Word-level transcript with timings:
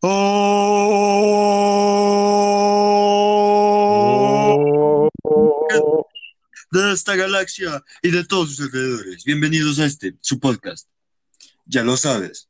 ¡Oh! 0.00 0.68
De 6.70 6.92
esta 6.92 7.16
galaxia 7.16 7.82
y 8.02 8.12
de 8.12 8.24
todos 8.24 8.54
sus 8.54 8.66
alrededores. 8.66 9.24
Bienvenidos 9.24 9.80
a 9.80 9.86
este, 9.86 10.14
su 10.20 10.38
podcast. 10.38 10.88
Ya 11.66 11.82
lo 11.82 11.96
sabes. 11.96 12.48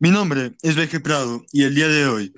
Mi 0.00 0.10
nombre 0.10 0.56
es 0.62 0.74
Veje 0.74 0.98
Prado 0.98 1.44
y 1.52 1.62
el 1.62 1.76
día 1.76 1.86
de 1.86 2.06
hoy, 2.06 2.34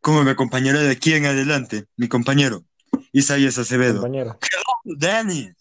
como 0.00 0.24
me 0.24 0.30
acompañará 0.30 0.80
de 0.80 0.90
aquí 0.90 1.12
en 1.12 1.26
adelante, 1.26 1.84
mi 1.96 2.08
compañero 2.08 2.64
Isaías 3.12 3.58
Acevedo. 3.58 4.00
compañero. 4.00 4.38
Danny. 4.84 5.52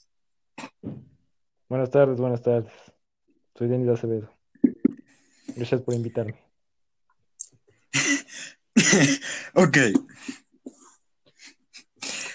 Buenas 1.68 1.92
tardes, 1.92 2.18
buenas 2.18 2.42
tardes. 2.42 2.71
Soy 3.58 3.68
Denis 3.68 3.90
Acevedo. 3.90 4.32
Gracias 5.55 5.82
por 5.82 5.94
invitarme. 5.94 6.43
ok. 9.55 9.77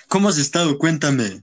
¿Cómo 0.09 0.29
has 0.29 0.39
estado? 0.39 0.79
Cuéntame 0.79 1.43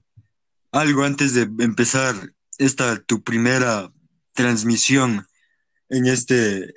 algo 0.72 1.04
antes 1.04 1.34
de 1.34 1.44
empezar 1.64 2.16
esta 2.58 3.02
tu 3.04 3.24
primera 3.24 3.92
transmisión 4.34 5.26
en 5.90 6.08
este 6.08 6.74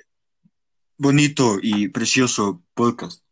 bonito 0.97 1.57
y 1.61 1.89
precioso 1.89 2.63
podcast. 2.73 3.23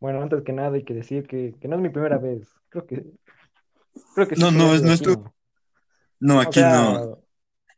Bueno, 0.00 0.22
antes 0.22 0.42
que 0.44 0.52
nada 0.52 0.74
hay 0.74 0.84
que 0.84 0.94
decir 0.94 1.26
que, 1.26 1.54
que 1.60 1.68
no 1.68 1.76
es 1.76 1.82
mi 1.82 1.88
primera 1.90 2.18
vez. 2.18 2.48
Creo 2.68 2.86
que 2.86 3.04
creo 4.14 4.28
que 4.28 4.36
No, 4.36 4.50
no, 4.50 4.74
es 4.74 4.82
de 4.82 4.88
nuestro- 4.88 5.12
aquí, 5.12 5.22
¿no? 5.22 5.34
No, 6.20 6.38
O 6.38 6.40
aquí 6.40 6.60
sea, 6.60 6.72
no. 6.72 7.22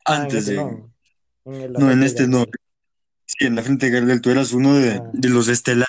ah, 0.05 0.15
en 0.17 0.23
Antes 0.23 0.47
de. 0.47 0.57
no. 0.57 0.93
En 1.47 1.73
No, 1.73 2.05
este 2.05 2.29
no. 2.29 2.45
Sí, 3.31 3.45
en 3.45 3.55
la 3.57 3.63
frente 3.63 3.87
de 3.87 3.93
Gardel, 3.93 4.21
tú 4.23 4.31
eras 4.31 4.53
uno 4.53 4.75
de, 4.75 4.93
Ah. 4.93 5.11
de 5.13 5.29
los 5.29 5.49
estelares. 5.49 5.89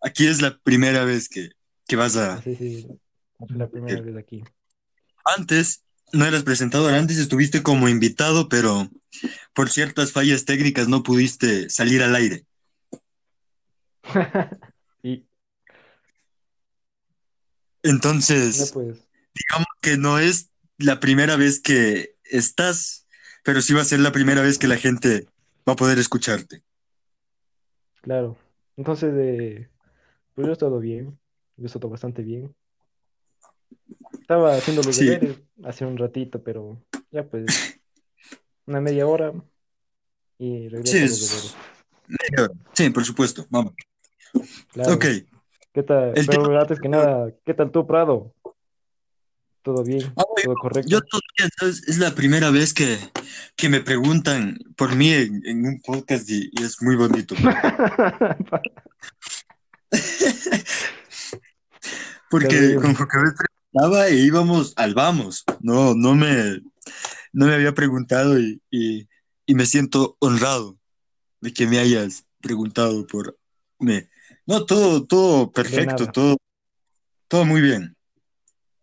Aquí 0.00 0.26
es 0.28 0.40
la 0.40 0.56
primera 0.58 1.04
vez 1.04 1.28
que, 1.28 1.50
que 1.88 1.96
vas 1.96 2.16
a. 2.16 2.40
Sí, 2.42 2.54
sí. 2.56 2.86
La 3.48 3.68
primera 3.68 4.00
vez 4.00 4.16
aquí. 4.16 4.44
Antes 5.36 5.82
no 6.12 6.24
eras 6.24 6.44
presentador, 6.44 6.94
antes 6.94 7.18
estuviste 7.18 7.62
como 7.62 7.88
invitado, 7.88 8.48
pero 8.48 8.88
por 9.52 9.68
ciertas 9.68 10.12
fallas 10.12 10.44
técnicas 10.44 10.86
no 10.88 11.02
pudiste 11.02 11.68
salir 11.68 12.02
al 12.02 12.14
aire. 12.14 12.44
No, 17.80 17.90
Entonces, 17.94 18.72
pues, 18.72 18.98
digamos 19.34 19.66
que 19.80 19.96
no 19.96 20.18
es 20.18 20.50
la 20.78 20.98
primera 21.00 21.36
vez 21.36 21.60
que 21.60 22.16
estás, 22.24 23.06
pero 23.44 23.62
sí 23.62 23.72
va 23.72 23.82
a 23.82 23.84
ser 23.84 24.00
la 24.00 24.12
primera 24.12 24.42
vez 24.42 24.58
que 24.58 24.66
la 24.68 24.76
gente 24.76 25.26
va 25.68 25.72
a 25.74 25.76
poder 25.76 25.98
escucharte. 25.98 26.62
claro. 28.00 28.36
Entonces, 28.76 29.12
eh, 29.16 29.68
pues 30.34 30.46
yo 30.46 30.50
he 30.50 30.52
estado 30.52 30.78
bien. 30.78 31.18
Yo 31.56 31.64
he 31.64 31.66
estado 31.66 31.88
bastante 31.88 32.22
bien. 32.22 32.54
Estaba 34.20 34.54
haciendo 34.56 34.82
los 34.84 34.94
Sí. 34.96 35.04
deberes 35.04 35.40
hace 35.64 35.84
un 35.84 35.96
ratito, 35.98 36.42
pero 36.42 36.80
ya 37.10 37.24
pues, 37.28 37.46
una 38.66 38.80
media 38.80 39.06
hora 39.06 39.32
y 40.38 40.68
regreso 40.68 40.92
Sí, 40.92 40.98
a 40.98 41.00
los 41.02 41.10
es- 41.22 41.56
deberes. 42.30 42.50
Sí, 42.72 42.90
por 42.90 43.04
supuesto. 43.04 43.46
Vamos. 43.50 43.74
Claro. 44.72 44.94
Ok. 44.94 45.04
¿Qué 45.72 45.82
tal? 45.82 46.16
El 46.16 46.26
Pero 46.26 46.42
tema- 46.44 46.60
antes 46.60 46.78
que 46.80 46.88
nada, 46.88 47.32
¿qué 47.44 47.52
tal 47.54 47.70
tú, 47.72 47.86
Prado? 47.86 48.32
¿Todo 49.62 49.82
bien? 49.82 50.12
Ah, 50.16 50.22
¿Todo 50.44 50.54
correcto? 50.54 50.88
Yo 50.88 51.00
todavía, 51.00 51.48
¿sabes? 51.58 51.82
Es 51.88 51.98
la 51.98 52.14
primera 52.14 52.50
vez 52.50 52.72
que, 52.74 52.98
que 53.56 53.68
me 53.68 53.80
preguntan 53.80 54.58
por 54.76 54.94
mí 54.94 55.12
en, 55.12 55.42
en 55.44 55.66
un 55.66 55.80
podcast 55.80 56.30
y, 56.30 56.50
y 56.52 56.62
es 56.62 56.80
muy 56.82 56.94
bonito. 56.96 57.34
Porque 62.30 62.48
que 62.48 62.76
me 62.76 62.94
preguntaba 62.94 64.08
e 64.08 64.16
íbamos 64.16 64.74
al 64.76 64.94
vamos. 64.94 65.44
No, 65.60 65.94
no 65.94 66.14
me, 66.14 66.60
no 67.32 67.46
me 67.46 67.54
había 67.54 67.72
preguntado 67.74 68.38
y, 68.38 68.60
y, 68.70 69.08
y 69.46 69.54
me 69.54 69.64
siento 69.66 70.16
honrado 70.20 70.78
de 71.40 71.52
que 71.52 71.66
me 71.66 71.78
hayas 71.78 72.26
preguntado 72.40 73.06
por 73.06 73.38
me. 73.78 74.10
No, 74.46 74.66
todo, 74.66 75.06
todo 75.06 75.50
perfecto, 75.50 76.06
todo, 76.08 76.36
todo 77.28 77.44
muy 77.44 77.60
bien. 77.60 77.96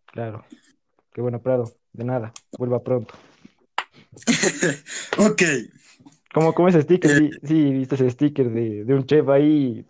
Claro. 0.06 0.44
Qué 1.16 1.22
bueno, 1.22 1.40
Prado. 1.40 1.72
De 1.94 2.04
nada. 2.04 2.30
Vuelva 2.58 2.82
pronto. 2.82 3.14
Ok. 5.16 5.42
¿Cómo, 6.34 6.52
cómo 6.52 6.68
ese 6.68 6.82
sticker? 6.82 7.10
Eh. 7.10 7.30
Sí, 7.42 7.48
sí, 7.48 7.72
viste 7.72 7.94
ese 7.94 8.10
sticker 8.10 8.50
de, 8.50 8.84
de 8.84 8.94
un 8.94 9.06
chef 9.06 9.26
ahí 9.30 9.86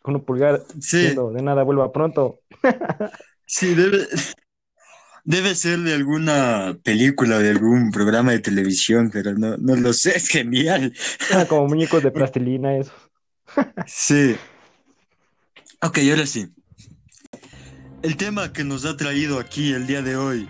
con 0.00 0.14
un 0.14 0.24
pulgar 0.24 0.62
Sí, 0.80 0.96
diciendo, 0.96 1.32
de 1.32 1.42
nada, 1.42 1.64
vuelva 1.64 1.92
pronto. 1.92 2.40
sí, 3.46 3.74
debe, 3.74 4.06
debe 5.24 5.54
ser 5.54 5.80
de 5.80 5.92
alguna 5.92 6.78
película, 6.82 7.38
de 7.40 7.50
algún 7.50 7.90
programa 7.90 8.32
de 8.32 8.38
televisión, 8.38 9.10
pero 9.12 9.34
no, 9.34 9.58
no 9.58 9.76
lo 9.76 9.92
sé, 9.92 10.16
es 10.16 10.28
genial. 10.28 10.94
Eran 11.30 11.46
como 11.46 11.68
muñecos 11.68 12.02
de 12.02 12.10
plastilina 12.10 12.78
eso. 12.78 12.92
Sí. 13.86 14.34
Ok, 15.82 15.98
ahora 16.08 16.26
sí. 16.26 16.48
El 18.02 18.16
tema 18.16 18.50
que 18.54 18.64
nos 18.64 18.86
ha 18.86 18.96
traído 18.96 19.38
aquí 19.38 19.74
el 19.74 19.86
día 19.86 20.00
de 20.00 20.16
hoy 20.16 20.48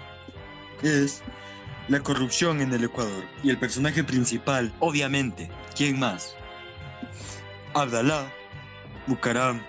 es 0.83 1.23
la 1.89 2.01
corrupción 2.01 2.61
en 2.61 2.73
el 2.73 2.85
Ecuador. 2.85 3.25
Y 3.43 3.51
el 3.51 3.59
personaje 3.59 4.05
principal, 4.05 4.73
obviamente, 4.79 5.51
¿quién 5.77 5.99
más? 5.99 6.37
Abdalá 7.75 8.33
Bucaram 9.07 9.61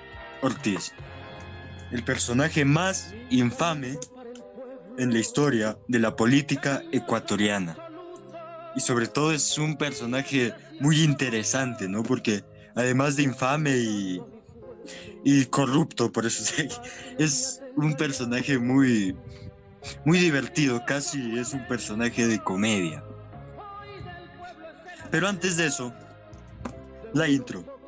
Ortiz. 0.41 0.93
El 1.91 2.03
personaje 2.03 2.63
más 2.63 3.13
infame 3.29 3.97
en 4.97 5.11
la 5.11 5.19
historia 5.19 5.77
de 5.87 5.99
la 5.99 6.15
política 6.15 6.83
ecuatoriana. 6.91 7.75
Y 8.75 8.79
sobre 8.79 9.07
todo 9.07 9.33
es 9.33 9.57
un 9.57 9.77
personaje 9.77 10.53
muy 10.79 11.01
interesante, 11.01 11.89
¿no? 11.89 12.03
Porque 12.03 12.43
además 12.75 13.15
de 13.15 13.23
infame 13.23 13.77
y, 13.77 14.21
y 15.23 15.45
corrupto, 15.45 16.11
por 16.11 16.25
eso 16.25 16.53
es 17.17 17.61
un 17.75 17.95
personaje 17.95 18.57
muy, 18.57 19.15
muy 20.05 20.19
divertido, 20.19 20.83
casi 20.85 21.37
es 21.37 21.53
un 21.53 21.65
personaje 21.67 22.27
de 22.27 22.39
comedia. 22.39 23.03
Pero 25.09 25.27
antes 25.27 25.57
de 25.57 25.67
eso, 25.67 25.93
la 27.13 27.27
intro. 27.27 27.80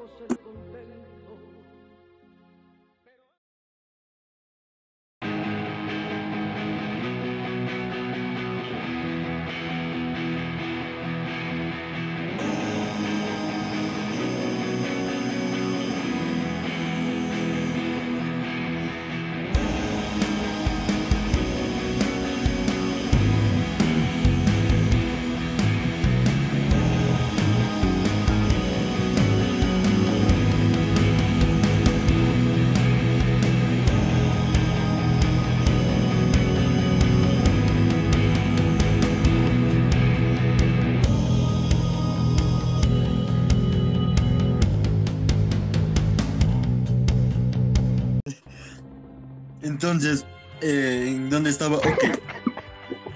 Entonces, 49.83 50.25
eh, 50.61 51.07
¿en 51.09 51.29
dónde 51.29 51.49
estaba? 51.49 51.75
Ok, 51.75 52.05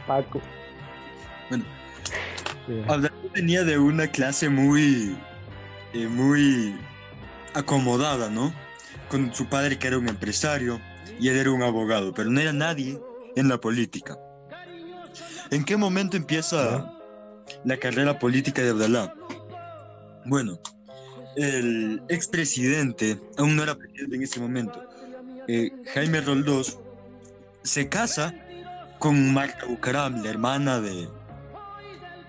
Paco. 0.06 0.42
Bueno. 1.50 1.64
Sí. 2.68 2.82
Abdalá 2.90 3.14
venía 3.34 3.64
de 3.64 3.78
una 3.78 4.08
clase 4.08 4.50
muy, 4.50 5.18
eh, 5.94 6.08
muy 6.08 6.76
acomodada, 7.54 8.30
¿no? 8.30 8.54
Con 9.08 9.34
su 9.34 9.46
padre 9.46 9.80
que 9.80 9.88
era 9.88 9.98
un 9.98 10.10
empresario 10.10 10.82
y 11.22 11.30
él 11.30 11.38
era 11.38 11.52
un 11.52 11.64
abogado, 11.64 12.14
pero 12.14 12.30
no 12.30 12.38
era 12.38 12.52
nadie 12.52 13.00
en 13.38 13.48
la 13.48 13.62
política. 13.62 14.18
¿En 15.52 15.64
qué 15.64 15.78
momento 15.78 16.18
empieza 16.18 16.92
la 17.64 17.78
carrera 17.78 18.20
política 18.20 18.62
de 18.62 18.72
Abdalá? 18.72 19.16
Bueno, 20.26 20.60
el 21.38 22.04
expresidente, 22.10 23.18
aún 23.38 23.56
no 23.56 23.64
era 23.64 23.76
presidente 23.76 24.18
en 24.18 24.24
ese 24.24 24.42
momento, 24.42 24.84
eh, 25.48 25.72
Jaime 25.94 26.22
Roldós, 26.22 26.78
se 27.64 27.88
casa 27.90 28.34
con 29.00 29.34
Marta 29.34 29.66
Bucaram, 29.66 30.24
la 30.24 30.30
hermana 30.30 30.80
de, 30.82 31.08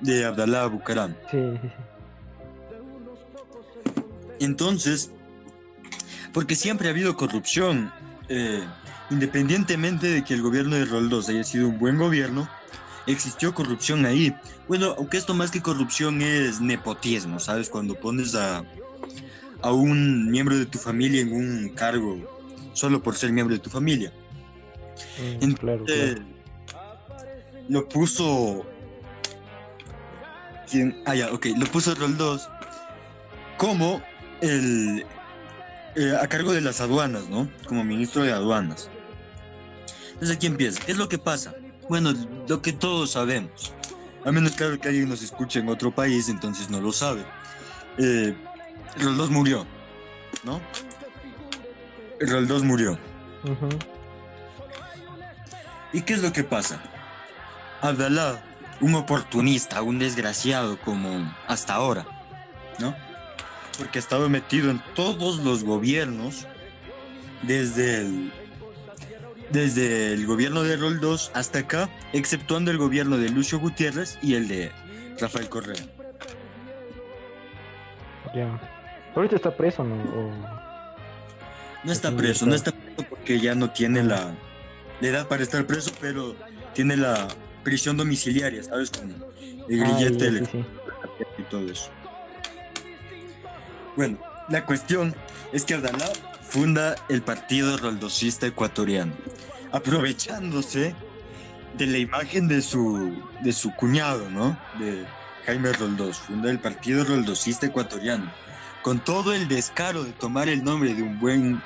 de 0.00 0.24
Abdalá 0.24 0.66
Bucaram. 0.66 1.14
Sí. 1.30 1.38
Entonces, 4.40 5.10
Porque 6.32 6.54
siempre 6.54 6.88
ha 6.88 6.90
habido 6.90 7.16
corrupción. 7.16 7.90
eh, 8.28 8.62
independientemente 9.10 10.06
de 10.06 10.22
que 10.22 10.34
el 10.34 10.42
gobierno 10.42 10.76
de 10.76 10.84
Roldós 10.84 11.30
haya 11.30 11.42
sido 11.42 11.68
un 11.68 11.78
buen 11.78 11.96
gobierno, 11.96 12.46
existió 13.06 13.54
corrupción 13.54 14.04
ahí. 14.04 14.36
Bueno, 14.68 14.94
aunque 14.98 15.16
esto 15.16 15.32
más 15.32 15.50
que 15.50 15.62
corrupción 15.62 16.20
es 16.20 16.60
nepotismo, 16.60 17.40
¿sabes? 17.40 17.70
Cuando 17.70 17.94
pones 17.94 18.34
a, 18.34 18.62
a 19.62 19.72
un 19.72 20.30
miembro 20.30 20.58
de 20.58 20.66
tu 20.66 20.78
familia 20.78 21.22
en 21.22 21.32
un 21.32 21.70
cargo 21.70 22.37
solo 22.78 23.02
por 23.02 23.16
ser 23.16 23.32
miembro 23.32 23.56
de 23.56 23.60
tu 23.60 23.70
familia. 23.70 24.12
Mm, 25.40 25.52
claro, 25.54 25.84
claro. 25.84 26.22
lo 27.68 27.88
puso. 27.88 28.64
¿Quién? 30.70 31.02
Ah, 31.06 31.14
ya, 31.14 31.32
ok. 31.32 31.46
Lo 31.56 31.66
puso 31.66 31.94
Roldós 31.94 32.48
como 33.56 34.00
el. 34.40 35.04
eh, 35.96 36.16
a 36.20 36.28
cargo 36.28 36.52
de 36.52 36.60
las 36.60 36.80
aduanas, 36.80 37.28
¿no? 37.28 37.50
Como 37.66 37.82
ministro 37.82 38.22
de 38.22 38.32
aduanas. 38.32 38.88
Entonces 40.12 40.36
aquí 40.36 40.46
empieza. 40.46 40.84
¿Qué 40.84 40.92
es 40.92 40.98
lo 40.98 41.08
que 41.08 41.18
pasa? 41.18 41.54
Bueno, 41.88 42.14
lo 42.48 42.62
que 42.62 42.72
todos 42.72 43.12
sabemos. 43.12 43.72
A 44.24 44.30
menos 44.30 44.52
claro 44.52 44.78
que 44.78 44.88
alguien 44.88 45.08
nos 45.08 45.22
escuche 45.22 45.58
en 45.58 45.68
otro 45.68 45.92
país, 45.92 46.28
entonces 46.28 46.70
no 46.70 46.80
lo 46.80 46.92
sabe. 46.92 47.24
Eh, 47.98 48.34
Roldós 49.00 49.30
murió, 49.30 49.66
¿no? 50.44 50.60
Roldós 52.20 52.62
murió. 52.64 52.98
¿Y 55.92 56.02
qué 56.02 56.14
es 56.14 56.22
lo 56.22 56.32
que 56.32 56.44
pasa? 56.44 56.80
Abdalá, 57.80 58.40
un 58.80 58.94
oportunista, 58.94 59.82
un 59.82 59.98
desgraciado 59.98 60.78
como 60.80 61.32
hasta 61.46 61.74
ahora, 61.74 62.06
¿no? 62.78 62.94
Porque 63.78 63.98
ha 63.98 64.00
estado 64.00 64.28
metido 64.28 64.70
en 64.70 64.82
todos 64.94 65.38
los 65.38 65.64
gobiernos, 65.64 66.46
desde 67.42 68.00
el, 68.00 68.32
desde 69.50 70.12
el 70.12 70.26
gobierno 70.26 70.62
de 70.64 70.76
Roldós 70.76 71.30
hasta 71.34 71.60
acá, 71.60 71.88
exceptuando 72.12 72.70
el 72.70 72.78
gobierno 72.78 73.16
de 73.16 73.28
Lucio 73.30 73.60
Gutiérrez 73.60 74.18
y 74.20 74.34
el 74.34 74.48
de 74.48 74.72
Rafael 75.20 75.48
Correa. 75.48 75.76
Ya. 78.34 78.60
Ahorita 79.14 79.36
está 79.36 79.56
preso, 79.56 79.84
¿no? 79.84 79.94
O- 79.94 80.67
No 81.84 81.92
está 81.92 82.14
preso, 82.16 82.46
no 82.46 82.54
está 82.54 82.72
preso 82.72 83.08
porque 83.08 83.38
ya 83.40 83.54
no 83.54 83.70
tiene 83.70 84.02
la, 84.02 84.34
la 85.00 85.08
edad 85.08 85.28
para 85.28 85.42
estar 85.42 85.66
preso, 85.66 85.92
pero 86.00 86.36
tiene 86.74 86.96
la 86.96 87.34
prisión 87.62 87.96
domiciliaria, 87.96 88.62
¿sabes? 88.62 88.90
Con 88.90 89.10
el 89.68 89.78
grillete 89.78 90.18
ya, 90.18 90.26
el- 90.26 90.46
sí, 90.46 90.52
sí. 90.52 90.64
y 91.38 91.42
todo 91.44 91.70
eso. 91.70 91.90
Bueno, 93.96 94.18
la 94.48 94.64
cuestión 94.64 95.14
es 95.52 95.64
que 95.64 95.74
Abdalá 95.74 96.14
funda 96.40 96.96
el 97.08 97.22
Partido 97.22 97.76
Roldosista 97.76 98.46
Ecuatoriano, 98.46 99.12
aprovechándose 99.72 100.94
de 101.76 101.86
la 101.86 101.98
imagen 101.98 102.48
de 102.48 102.62
su, 102.62 103.20
de 103.40 103.52
su 103.52 103.72
cuñado, 103.74 104.28
¿no? 104.30 104.56
De 104.78 105.04
Jaime 105.46 105.72
Roldós, 105.72 106.18
funda 106.20 106.50
el 106.50 106.58
Partido 106.60 107.04
Roldosista 107.04 107.66
Ecuatoriano, 107.66 108.32
con 108.82 109.00
todo 109.00 109.32
el 109.32 109.48
descaro 109.48 110.04
de 110.04 110.12
tomar 110.12 110.48
el 110.48 110.64
nombre 110.64 110.94
de 110.94 111.02
un 111.02 111.18
buen 111.18 111.62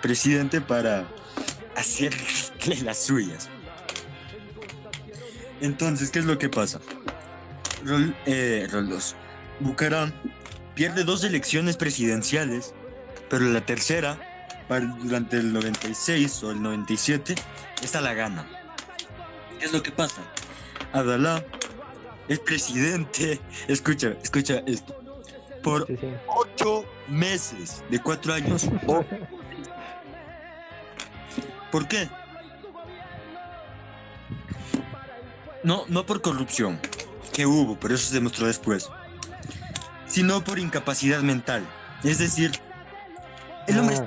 presidente 0.00 0.60
para 0.60 1.06
hacerle 1.76 2.24
las 2.82 2.98
suyas. 2.98 3.48
Entonces, 5.60 6.10
¿qué 6.10 6.18
es 6.18 6.24
lo 6.24 6.38
que 6.38 6.48
pasa? 6.48 6.80
Rol, 7.84 8.14
eh. 8.26 8.68
Bucaram 9.60 10.12
pierde 10.74 11.04
dos 11.04 11.24
elecciones 11.24 11.76
presidenciales, 11.76 12.74
pero 13.28 13.44
la 13.46 13.64
tercera, 13.64 14.18
durante 15.02 15.36
el 15.36 15.52
96 15.52 16.42
o 16.42 16.50
el 16.50 16.62
97, 16.62 17.34
esta 17.82 18.00
la 18.00 18.14
gana. 18.14 18.46
¿Qué 19.58 19.66
es 19.66 19.72
lo 19.72 19.82
que 19.82 19.92
pasa? 19.92 20.22
Abdalá 20.92 21.44
es 22.28 22.38
presidente, 22.40 23.40
escucha, 23.68 24.16
escucha 24.22 24.62
esto, 24.66 25.01
por 25.62 25.86
Sí, 25.86 25.96
sí. 26.00 26.08
ocho 26.26 26.84
meses 27.08 27.82
de 27.88 28.00
cuatro 28.00 28.34
años. 28.34 28.66
O- 28.86 29.04
¿Por 31.70 31.88
qué? 31.88 32.08
No, 35.62 35.84
no 35.88 36.04
por 36.04 36.20
corrupción, 36.20 36.78
que 37.32 37.46
hubo, 37.46 37.76
pero 37.78 37.94
eso 37.94 38.08
se 38.08 38.14
demostró 38.14 38.46
después, 38.46 38.90
sino 40.06 40.42
por 40.44 40.58
incapacidad 40.58 41.20
mental. 41.22 41.64
Es 42.02 42.18
decir, 42.18 42.50
el 43.68 43.78
hombre 43.78 43.96
Ah, 43.96 44.06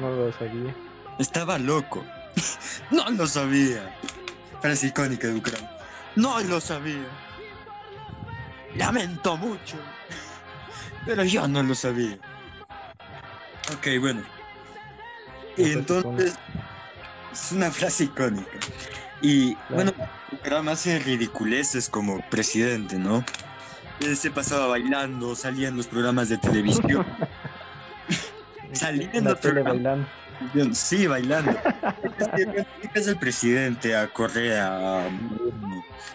no 0.00 0.10
lo 0.10 0.32
sabía. 0.32 0.74
estaba 1.18 1.58
loco. 1.58 2.04
no 2.90 3.10
lo 3.10 3.26
sabía. 3.26 3.92
Frase 4.60 4.86
icónica 4.88 5.26
de 5.26 5.34
Bucaram. 5.34 5.66
No 6.14 6.38
lo 6.40 6.60
sabía. 6.60 7.08
Lamento 8.76 9.36
mucho. 9.36 9.76
Pero 11.04 11.24
yo 11.24 11.48
no 11.48 11.62
lo 11.62 11.74
sabía. 11.74 12.18
Ok, 13.74 13.88
bueno. 14.00 14.22
Y 15.56 15.72
entonces 15.72 16.34
es 17.32 17.52
una 17.52 17.70
frase 17.70 18.04
icónica. 18.04 18.58
Y 19.20 19.56
bueno, 19.68 19.92
Bucaram 20.30 20.68
hace 20.68 20.98
ridiculeces 20.98 21.88
como 21.88 22.20
presidente, 22.28 22.98
¿no? 22.98 23.24
Él 24.00 24.16
se 24.16 24.30
pasaba 24.30 24.66
bailando, 24.66 25.36
salía 25.36 25.68
en 25.68 25.76
los 25.76 25.86
programas 25.86 26.28
de 26.28 26.38
televisión. 26.38 27.06
Saliendo 28.72 29.30
La 29.30 29.36
tele 29.36 29.62
programa. 29.62 30.08
bailando. 30.42 30.74
Sí, 30.74 31.06
bailando. 31.06 31.52
Es 32.18 32.28
que 32.34 32.44
bueno, 32.46 32.66
es 32.94 33.06
el 33.06 33.16
presidente, 33.18 33.94
a 33.94 34.08
Correa, 34.08 35.08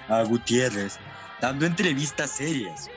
a 0.09 0.23
Gutiérrez, 0.23 0.97
dando 1.39 1.65
entrevistas 1.65 2.31
serias, 2.31 2.89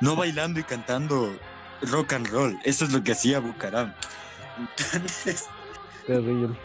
no 0.00 0.16
bailando 0.16 0.60
y 0.60 0.64
cantando 0.64 1.38
rock 1.82 2.14
and 2.14 2.28
roll. 2.28 2.58
Eso 2.64 2.84
es 2.84 2.92
lo 2.92 3.02
que 3.02 3.12
hacía 3.12 3.38
Bucaram. 3.40 3.92
Entonces, 4.58 5.46
Terrible. 6.06 6.56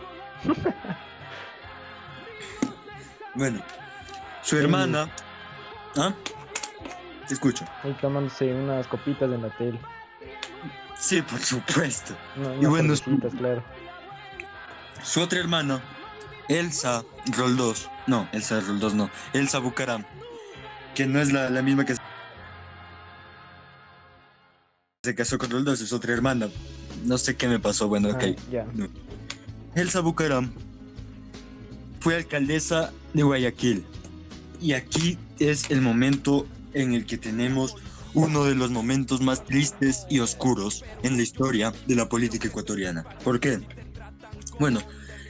bueno, 3.35 3.61
su 4.41 4.57
hermana. 4.57 5.09
¿Ah? 5.97 6.13
Te 7.27 7.33
escucho. 7.33 7.65
Ahí 7.83 7.95
tomándose 8.01 8.53
unas 8.53 8.87
copitas 8.87 9.23
en 9.23 9.41
la 9.41 9.49
tele. 9.57 9.79
Sí, 10.97 11.21
por 11.21 11.39
supuesto. 11.39 12.15
No, 12.35 12.53
Y 12.61 12.65
bueno, 12.65 12.95
cervecitas, 12.95 13.33
claro. 13.35 13.63
Su 15.03 15.21
otra 15.21 15.39
hermana, 15.39 15.81
Elsa 16.47 17.03
Roldós. 17.37 17.89
No, 18.07 18.27
Elsa 18.31 18.59
Roldós 18.59 18.93
no. 18.93 19.09
Elsa 19.33 19.59
Bucaram. 19.59 20.05
Que 20.93 21.05
no 21.07 21.19
es 21.19 21.31
la, 21.31 21.49
la 21.49 21.61
misma 21.61 21.85
que 21.85 21.93
se 25.03 25.15
casó 25.15 25.39
con 25.39 25.49
Roldós, 25.49 25.81
es 25.81 25.93
otra 25.93 26.13
hermana. 26.13 26.47
No 27.05 27.17
sé 27.17 27.35
qué 27.35 27.47
me 27.47 27.57
pasó, 27.57 27.87
bueno, 27.87 28.09
ok. 28.09 28.23
Ah, 28.23 28.41
ya. 28.51 28.67
Elsa 29.73 29.99
Bucaram 30.01 30.51
fue 32.01 32.17
alcaldesa 32.17 32.93
de 33.15 33.23
Guayaquil. 33.23 33.83
Y 34.61 34.73
aquí 34.73 35.17
es 35.39 35.71
el 35.71 35.81
momento 35.81 36.45
en 36.75 36.93
el 36.93 37.07
que 37.07 37.17
tenemos 37.17 37.75
uno 38.13 38.43
de 38.43 38.53
los 38.53 38.69
momentos 38.69 39.21
más 39.21 39.43
tristes 39.43 40.05
y 40.07 40.19
oscuros 40.19 40.85
en 41.01 41.17
la 41.17 41.23
historia 41.23 41.73
de 41.87 41.95
la 41.95 42.07
política 42.07 42.49
ecuatoriana. 42.49 43.03
¿Por 43.23 43.39
qué? 43.39 43.59
Bueno, 44.59 44.81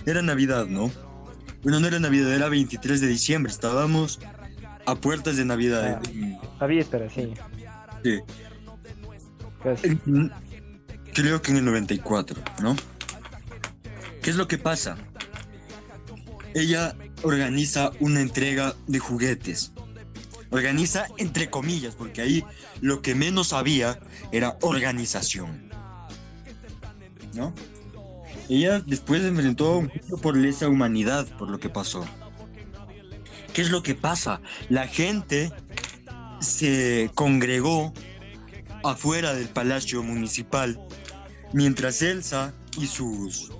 era 0.05 0.21
Navidad, 0.21 0.65
¿no? 0.65 0.91
Bueno, 1.63 1.79
no 1.79 1.87
era 1.87 1.97
Navidad, 1.97 2.33
era 2.33 2.49
23 2.49 2.99
de 2.99 3.07
diciembre. 3.07 3.49
Estábamos 3.49 4.19
a 4.85 4.95
puertas 4.95 5.37
de 5.37 5.45
Navidad. 5.45 6.01
A 6.59 6.65
víspera, 6.65 7.09
sí. 7.09 7.31
Sí. 8.03 8.19
En- 9.84 10.32
creo 11.13 11.41
que 11.41 11.51
en 11.51 11.58
el 11.58 11.65
94, 11.65 12.41
¿no? 12.62 12.75
¿Qué 14.22 14.30
es 14.30 14.36
lo 14.36 14.48
que 14.48 14.58
pasa? 14.58 14.98
Ella 16.53 16.96
organiza 17.24 17.91
una 18.00 18.22
entrega 18.22 18.75
de 18.88 19.00
juguetes. 19.00 19.74
Organiza 20.50 21.06
entre 21.18 21.50
comillas, 21.50 21.96
porque 21.96 22.22
ahí 22.22 22.44
lo 22.82 23.01
que 23.01 23.15
menos 23.15 23.53
había 23.53 24.00
era 24.32 24.58
organización. 24.62 25.70
¿No? 27.34 27.53
Ella 28.50 28.82
después 28.82 29.24
enfrentó 29.24 29.77
un 29.77 29.89
juicio 29.89 30.18
por 30.18 30.36
lesa 30.36 30.68
humanidad 30.68 31.25
por 31.38 31.50
lo 31.50 31.60
que 31.60 31.70
pasó. 31.70 32.06
¿Qué 33.53 33.62
es 33.62 33.70
lo 33.72 33.82
que 33.82 33.96
pasa? 33.96 34.41
La 34.70 34.88
gente 34.88 35.51
se 36.41 37.10
congregó 37.15 37.94
afuera 38.83 39.33
del 39.33 39.50
palacio 39.50 40.03
municipal, 40.03 40.79
mientras 41.53 42.01
Elsa 42.01 42.53
y 42.77 42.88
sus 42.88 43.51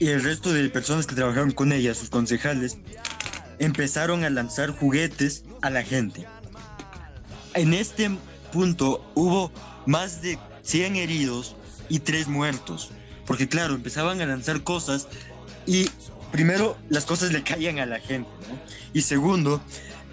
y 0.00 0.08
el 0.08 0.22
resto 0.22 0.52
de 0.52 0.68
personas 0.70 1.06
que 1.06 1.16
trabajaron 1.16 1.50
con 1.50 1.72
ella, 1.72 1.94
sus 1.94 2.08
concejales, 2.08 2.78
empezaron 3.58 4.24
a 4.24 4.30
lanzar 4.30 4.70
juguetes 4.70 5.44
a 5.60 5.70
la 5.70 5.82
gente. 5.82 6.26
En 7.54 7.74
este 7.74 8.10
punto 8.52 9.10
hubo 9.14 9.50
más 9.86 10.22
de 10.22 10.38
100 10.62 10.96
heridos 10.96 11.56
y 11.88 11.98
tres 12.00 12.28
muertos. 12.28 12.90
Porque 13.26 13.48
claro, 13.48 13.74
empezaban 13.74 14.20
a 14.20 14.26
lanzar 14.26 14.62
cosas 14.62 15.08
y 15.66 15.90
primero 16.30 16.76
las 16.88 17.04
cosas 17.04 17.32
le 17.32 17.42
caían 17.42 17.78
a 17.78 17.86
la 17.86 17.98
gente. 17.98 18.30
Y 18.92 19.02
segundo, 19.02 19.60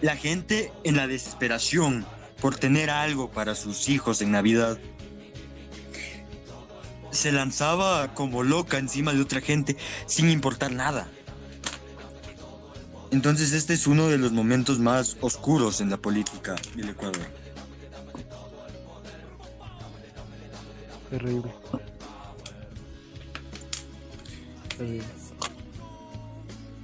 la 0.02 0.16
gente 0.16 0.72
en 0.84 0.98
la 0.98 1.08
desesperación 1.08 2.06
por 2.46 2.58
tener 2.58 2.92
algo 2.92 3.32
para 3.32 3.56
sus 3.56 3.90
hijos 3.90 4.22
en 4.22 4.30
Navidad 4.30 4.78
se 7.10 7.32
lanzaba 7.32 8.14
como 8.14 8.44
loca 8.44 8.78
encima 8.78 9.14
de 9.14 9.22
otra 9.22 9.42
gente 9.42 9.76
sin 10.06 10.30
importar 10.30 10.72
nada. 10.72 11.10
Entonces 13.10 13.52
este 13.52 13.74
es 13.74 13.88
uno 13.88 14.10
de 14.10 14.20
los 14.20 14.32
momentos 14.32 14.78
más 14.78 15.18
oscuros 15.22 15.82
en 15.82 15.90
la 15.90 15.98
política 15.98 16.54
del 16.76 16.90
Ecuador. 16.90 17.26
Terrible. 21.10 21.52
Terrible. 24.78 25.08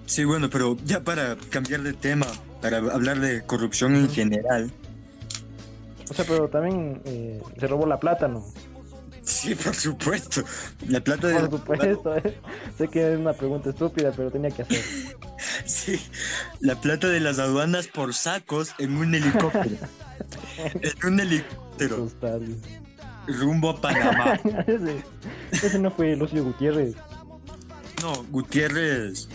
Sí, 0.07 0.23
bueno, 0.23 0.49
pero 0.49 0.75
ya 0.85 1.03
para 1.03 1.35
cambiar 1.51 1.83
de 1.83 1.93
tema, 1.93 2.25
para 2.63 2.77
hablar 2.77 3.19
de 3.19 3.43
corrupción 3.45 3.95
en 3.95 4.09
general. 4.09 4.73
O 6.11 6.13
sea, 6.13 6.25
pero 6.27 6.49
también 6.49 7.01
eh, 7.05 7.41
se 7.57 7.67
robó 7.67 7.85
la 7.85 7.97
plata, 7.97 8.27
¿no? 8.27 8.43
Sí, 9.23 9.55
por 9.55 9.73
supuesto. 9.73 10.43
La 10.89 10.99
plata 10.99 11.27
de... 11.27 11.35
Por 11.47 11.51
supuesto, 11.51 12.17
eh. 12.17 12.37
sé 12.77 12.89
que 12.89 13.13
es 13.13 13.17
una 13.17 13.31
pregunta 13.31 13.69
estúpida, 13.69 14.11
pero 14.13 14.29
tenía 14.29 14.51
que 14.51 14.63
hacer. 14.63 14.81
Sí, 15.65 15.99
la 16.59 16.75
plata 16.75 17.07
de 17.07 17.19
las 17.19 17.39
aduanas 17.39 17.87
por 17.87 18.13
sacos 18.13 18.73
en 18.77 18.97
un 18.97 19.15
helicóptero. 19.15 19.77
en 20.81 21.07
un 21.13 21.19
helicóptero. 21.19 22.09
Rumbo 23.27 23.69
a 23.69 23.81
Panamá. 23.81 24.33
ese, 24.67 25.03
ese 25.51 25.79
no 25.79 25.91
fue 25.91 26.15
Lucio 26.15 26.43
Gutiérrez. 26.43 26.95
No, 28.01 28.23
Gutiérrez 28.31 29.29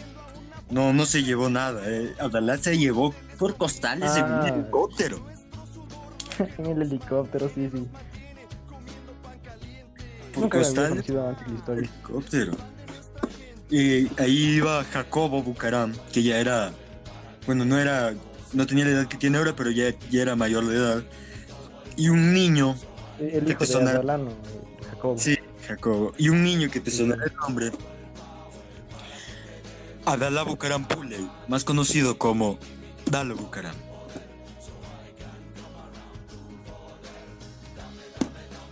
no, 0.71 0.93
no 0.93 1.07
se 1.07 1.23
llevó 1.23 1.49
nada. 1.49 1.83
Eh. 1.87 2.15
Abdalá 2.21 2.59
se 2.59 2.77
llevó 2.77 3.15
por 3.39 3.57
costales 3.57 4.15
en 4.17 4.25
un 4.25 4.33
Ah. 4.33 4.49
helicóptero. 4.49 5.36
en 6.59 6.67
el 6.67 6.83
helicóptero, 6.83 7.49
sí, 7.55 7.71
sí. 7.73 7.87
Nunca 10.37 10.59
la 10.59 10.65
historia. 10.69 11.03
helicóptero. 11.69 12.53
Y 13.71 14.07
ahí 14.21 14.57
iba 14.57 14.85
Jacobo 14.85 15.43
Bucaram, 15.43 15.93
que 16.13 16.23
ya 16.23 16.39
era, 16.39 16.73
bueno, 17.47 17.65
no 17.65 17.79
era, 17.79 18.15
no 18.53 18.67
tenía 18.67 18.85
la 18.85 18.91
edad 18.93 19.07
que 19.09 19.17
tiene 19.17 19.39
ahora, 19.39 19.55
pero 19.57 19.71
ya, 19.71 19.91
ya 20.11 20.23
era 20.23 20.37
mayor 20.37 20.67
de 20.67 20.77
edad. 20.77 21.03
Y 21.97 22.09
un 22.11 22.33
niño, 22.35 22.77
El 23.19 23.27
el 23.31 23.45
¿Qué 23.45 23.51
hijo 23.53 23.59
te 23.61 23.67
de? 23.67 23.91
Adalano, 23.91 24.31
Jacobo. 24.91 25.19
sí, 25.19 25.37
Jacobo, 25.67 26.13
y 26.19 26.29
un 26.29 26.45
niño 26.45 26.71
que 26.71 26.81
te 26.81 26.91
Sí. 26.91 26.99
sonará 26.99 27.25
el 27.25 27.35
nombre, 27.37 27.73
Adalá 30.05 30.45
Bucaram 30.45 30.87
Puley, 30.87 31.29
más 31.49 31.65
conocido 31.65 32.17
como 32.19 32.59
Dalo 33.11 33.35
Bucaram. 33.35 33.75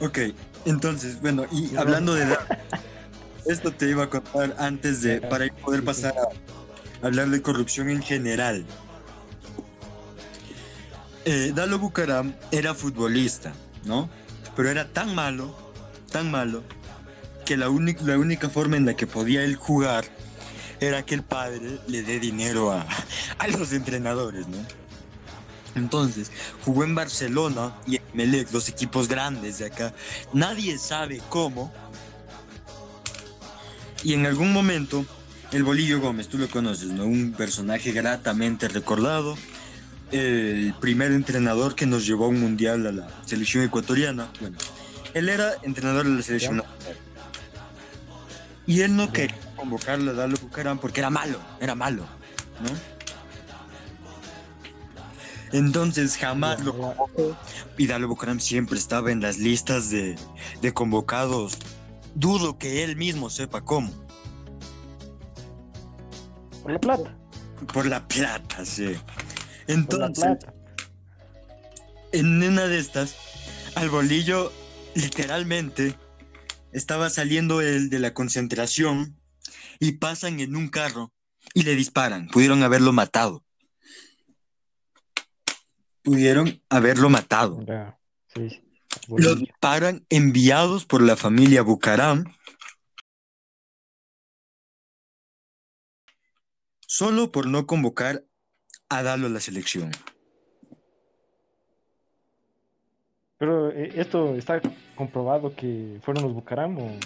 Ok, 0.00 0.18
entonces, 0.64 1.20
bueno, 1.20 1.46
y 1.52 1.76
hablando 1.76 2.14
de 2.14 2.24
edad, 2.24 2.46
esto 3.46 3.72
te 3.72 3.88
iba 3.88 4.04
a 4.04 4.10
contar 4.10 4.54
antes 4.58 5.02
de, 5.02 5.20
para 5.20 5.46
poder 5.48 5.84
pasar 5.84 6.14
a 6.18 7.06
hablar 7.06 7.28
de 7.28 7.42
corrupción 7.42 7.90
en 7.90 8.02
general. 8.02 8.64
Eh, 11.24 11.52
Dalo 11.54 11.78
Bucaram 11.78 12.34
era 12.50 12.74
futbolista, 12.74 13.52
¿no? 13.84 14.10
Pero 14.56 14.70
era 14.70 14.88
tan 14.88 15.14
malo, 15.14 15.56
tan 16.10 16.30
malo, 16.30 16.62
que 17.44 17.56
la, 17.56 17.68
única 17.68 18.02
la 18.04 18.18
única 18.18 18.48
forma 18.48 18.76
en 18.76 18.86
la 18.86 18.94
que 18.94 19.06
podía 19.06 19.42
él 19.44 19.56
jugar 19.56 20.04
era 20.80 21.04
que 21.04 21.14
el 21.14 21.22
padre 21.22 21.78
le 21.86 22.02
dé 22.02 22.18
dinero 22.20 22.72
a, 22.72 22.86
a 23.38 23.48
los 23.48 23.72
entrenadores, 23.72 24.48
¿no? 24.48 24.58
Entonces, 25.75 26.31
jugó 26.64 26.85
en 26.85 26.95
Barcelona 26.95 27.75
y 27.87 27.97
en 27.97 28.02
Melec, 28.14 28.52
los 28.52 28.69
equipos 28.69 29.09
grandes 29.09 29.59
de 29.59 29.66
acá. 29.66 29.93
Nadie 30.33 30.78
sabe 30.78 31.21
cómo. 31.28 31.73
Y 34.02 34.14
en 34.14 34.26
algún 34.26 34.52
momento, 34.52 35.04
el 35.50 35.64
Bolillo 35.64 36.00
Gómez, 36.00 36.28
tú 36.28 36.38
lo 36.38 36.49
conoces, 36.49 36.88
¿no? 36.88 37.04
Un 37.04 37.33
personaje 37.33 37.93
gratamente 37.93 38.69
recordado. 38.69 39.37
El 40.12 40.75
primer 40.81 41.11
entrenador 41.12 41.75
que 41.75 41.87
nos 41.87 42.07
llevó 42.07 42.26
a 42.26 42.28
un 42.28 42.40
mundial 42.40 42.87
a 42.87 42.93
la 42.93 43.09
selección 43.25 43.64
ecuatoriana. 43.64 44.31
Bueno, 44.40 44.57
él 45.14 45.28
era 45.28 45.54
entrenador 45.62 46.07
de 46.07 46.16
la 46.16 46.23
selección. 46.23 46.62
Y 48.66 48.81
él 48.83 48.95
no 48.95 49.12
quería 49.12 49.37
convocarlo 49.57 50.11
a 50.12 50.14
Dalo 50.14 50.37
Bucaram 50.40 50.78
porque 50.78 51.00
era 51.00 51.11
malo, 51.11 51.38
era 51.61 51.75
malo, 51.75 52.07
¿no? 52.62 52.93
Entonces 55.54 56.16
jamás 56.16 56.64
lo 56.64 56.76
convocó 56.76 57.37
y 57.78 57.87
Dalo 57.87 58.08
Bucaram 58.08 58.40
siempre 58.40 58.76
estaba 58.76 59.12
en 59.12 59.20
las 59.20 59.38
listas 59.38 59.88
de, 59.88 60.16
de 60.61 60.75
convocados. 60.75 61.56
Dudo 62.16 62.58
que 62.58 62.82
él 62.82 62.96
mismo 62.96 63.30
sepa 63.30 63.61
cómo. 63.61 63.92
Por 66.61 66.73
la 66.73 66.80
plata. 66.80 67.16
Por 67.73 67.87
la 67.87 68.08
plata, 68.08 68.64
sí. 68.64 68.96
Entonces, 69.68 70.25
plata. 70.25 70.52
en 72.11 72.42
una 72.42 72.66
de 72.66 72.80
estas, 72.80 73.14
al 73.76 73.90
bolillo 73.90 74.52
literalmente 74.96 75.96
estaba 76.73 77.11
saliendo 77.11 77.61
él 77.61 77.90
de 77.90 78.00
la 78.00 78.12
concentración 78.12 79.20
y 79.78 79.92
pasan 79.92 80.40
en 80.40 80.56
un 80.56 80.66
carro 80.68 81.12
y 81.54 81.62
le 81.62 81.76
disparan. 81.76 82.26
Pudieron 82.26 82.64
haberlo 82.64 82.92
matado. 82.92 83.44
Pudieron 86.04 86.62
haberlo 86.68 87.08
matado. 87.08 87.64
Ya, 87.66 87.99
sí, 88.34 88.50
sí. 88.50 88.62
Lo 89.08 89.08
Bolillo. 89.08 89.34
disparan 89.37 90.04
enviados 90.11 90.84
por 90.84 91.02
la 91.02 91.16
familia 91.16 91.62
Bucaram 91.62 92.25
solo 96.87 97.32
por 97.32 97.46
no 97.46 97.66
convocar 97.66 98.23
a 98.90 99.02
Dalo 99.02 99.26
a 99.26 99.30
la 99.30 99.40
selección. 99.40 99.90
Pero 103.38 103.70
eh, 103.70 103.92
esto 103.96 104.37
está 104.37 104.61
comprobado 104.94 105.56
que 105.56 105.99
fueron 106.02 106.25
los 106.25 106.34
Bucaram 106.34 106.78
o, 106.78 106.96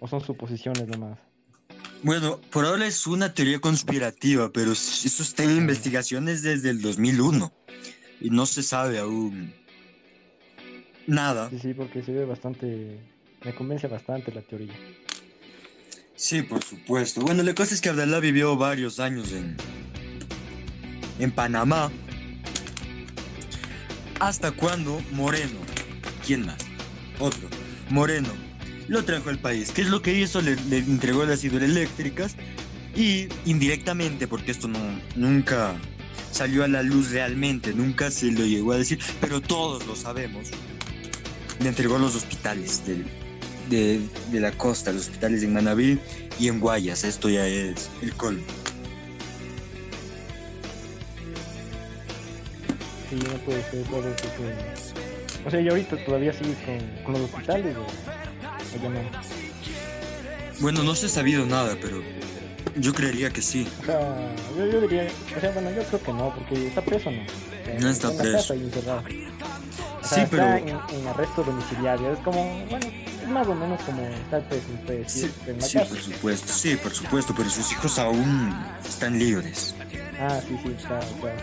o 0.00 0.08
son 0.08 0.20
suposiciones 0.20 0.86
nomás. 0.88 1.18
Bueno, 2.02 2.40
por 2.50 2.64
ahora 2.64 2.86
es 2.86 3.06
una 3.06 3.34
teoría 3.34 3.60
conspirativa, 3.60 4.50
pero 4.52 4.72
eso 4.72 5.22
está 5.22 5.44
en 5.44 5.56
investigaciones 5.56 6.42
desde 6.42 6.70
el 6.70 6.82
2001 6.82 7.52
y 8.20 8.30
no 8.30 8.46
se 8.46 8.62
sabe 8.62 8.98
aún 8.98 9.52
nada. 11.06 11.50
Sí, 11.50 11.58
sí, 11.58 11.74
porque 11.74 12.02
se 12.02 12.12
ve 12.12 12.24
bastante. 12.24 13.00
Me 13.44 13.54
convence 13.54 13.88
bastante 13.88 14.32
la 14.32 14.42
teoría. 14.42 14.74
Sí, 16.14 16.42
por 16.42 16.62
supuesto. 16.62 17.22
Bueno, 17.22 17.42
la 17.42 17.54
cosa 17.54 17.74
es 17.74 17.80
que 17.80 17.88
Abdalá 17.88 18.20
vivió 18.20 18.56
varios 18.56 19.00
años 19.00 19.32
en, 19.32 19.56
en 21.18 21.32
Panamá. 21.32 21.90
Hasta 24.18 24.52
cuando 24.52 25.00
Moreno, 25.12 25.58
¿quién 26.26 26.44
más? 26.44 26.58
Otro, 27.18 27.48
Moreno, 27.88 28.28
lo 28.86 29.02
trajo 29.06 29.30
al 29.30 29.38
país. 29.38 29.72
¿Qué 29.72 29.80
es 29.80 29.88
lo 29.88 30.02
que 30.02 30.12
hizo? 30.12 30.42
Le, 30.42 30.56
le 30.56 30.78
entregó 30.78 31.24
las 31.24 31.42
hidroeléctricas 31.42 32.36
y 32.94 33.28
indirectamente, 33.46 34.28
porque 34.28 34.50
esto 34.50 34.68
no, 34.68 34.78
nunca 35.16 35.74
salió 36.40 36.64
a 36.64 36.68
la 36.68 36.82
luz 36.82 37.10
realmente, 37.10 37.74
nunca 37.74 38.10
se 38.10 38.32
lo 38.32 38.46
llegó 38.46 38.72
a 38.72 38.78
decir, 38.78 38.98
pero 39.20 39.42
todos 39.42 39.86
lo 39.86 39.94
sabemos. 39.94 40.48
Le 41.60 41.68
entregó 41.68 41.98
los 41.98 42.14
hospitales 42.14 42.82
del, 42.86 43.04
de, 43.68 44.00
de 44.32 44.40
la 44.40 44.50
costa, 44.50 44.90
los 44.90 45.02
hospitales 45.02 45.42
en 45.42 45.52
Manabí 45.52 45.98
y 46.38 46.48
en 46.48 46.58
Guayas. 46.58 47.04
Esto 47.04 47.28
ya 47.28 47.46
es 47.46 47.90
el 48.00 48.14
colmo. 48.14 48.42
Sí, 53.10 53.16
no 53.16 53.36
puede 53.44 53.62
ser 53.70 53.84
O 55.44 55.50
sea, 55.50 55.60
y 55.60 55.68
ahorita 55.68 56.02
todavía 56.06 56.32
sigue 56.32 56.54
con, 56.64 57.04
con 57.04 57.20
los 57.20 57.30
hospitales 57.30 57.76
o, 57.76 57.82
o 57.82 58.82
ya 58.82 58.88
no. 58.88 59.00
Bueno, 60.60 60.82
no 60.84 60.94
se 60.94 61.04
ha 61.04 61.10
sabido 61.10 61.44
nada, 61.44 61.76
pero 61.82 62.02
yo 62.76 62.92
creería 62.92 63.30
que 63.30 63.42
sí. 63.42 63.66
O 63.82 63.84
sea, 63.86 64.00
yo, 64.56 64.66
yo 64.66 64.80
diría. 64.82 65.06
O 65.36 65.40
sea, 65.40 65.50
bueno, 65.52 65.70
yo 65.70 65.82
creo 65.84 66.02
que 66.02 66.12
no, 66.12 66.34
porque 66.34 66.66
está 66.68 66.82
preso, 66.82 67.10
¿no? 67.10 67.22
No 67.80 67.88
está 67.90 68.10
preso. 68.16 68.54
y 68.54 68.60
encerrado. 68.60 69.00
O 69.00 70.06
Sí, 70.08 70.14
sea, 70.14 70.28
pero 70.30 70.42
está 70.44 70.58
en, 70.58 70.68
en 71.00 71.08
arresto 71.08 71.42
domiciliario. 71.44 72.12
Es 72.12 72.18
como, 72.20 72.42
bueno, 72.70 72.86
es 73.22 73.28
más 73.28 73.46
o 73.46 73.54
menos 73.54 73.80
como 73.82 74.02
estar 74.02 74.42
preso, 74.48 74.66
pues, 74.86 75.12
sí, 75.12 75.30
en 75.46 75.58
la 75.58 75.64
sí, 75.66 75.78
casa. 75.78 75.90
por 75.90 76.00
supuesto, 76.02 76.52
sí, 76.52 76.76
por 76.76 76.92
supuesto, 76.92 77.34
pero 77.36 77.50
sus 77.50 77.70
hijos 77.70 77.98
aún 77.98 78.54
están 78.84 79.18
libres. 79.18 79.74
Ah, 80.18 80.40
sí, 80.46 80.58
sí, 80.62 80.74
claro, 80.86 81.06
claro. 81.20 81.36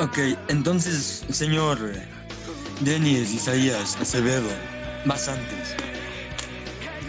Ok, 0.00 0.18
entonces, 0.48 1.22
señor 1.30 1.78
Denis 2.80 3.30
Isaías 3.32 3.96
Acevedo, 4.00 4.48
más 5.04 5.28
antes. 5.28 5.76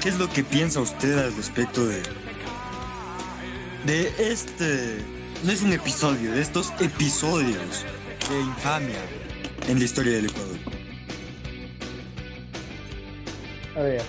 ¿Qué 0.04 0.10
es 0.10 0.20
lo 0.20 0.28
que 0.28 0.44
piensa 0.44 0.82
usted 0.82 1.18
al 1.18 1.34
respecto 1.34 1.88
de, 1.88 2.04
de 3.86 4.14
este, 4.20 4.98
no 5.46 5.52
es 5.54 5.62
un 5.62 5.72
episodio, 5.72 6.34
de 6.34 6.42
estos 6.42 6.74
episodios 6.82 7.86
de 8.30 8.42
infamia 8.42 9.00
en 9.70 9.80
la 9.80 9.86
historia 9.86 10.12
del 10.12 10.26
Ecuador? 10.26 10.58
A 13.78 13.82
ver, 13.82 14.02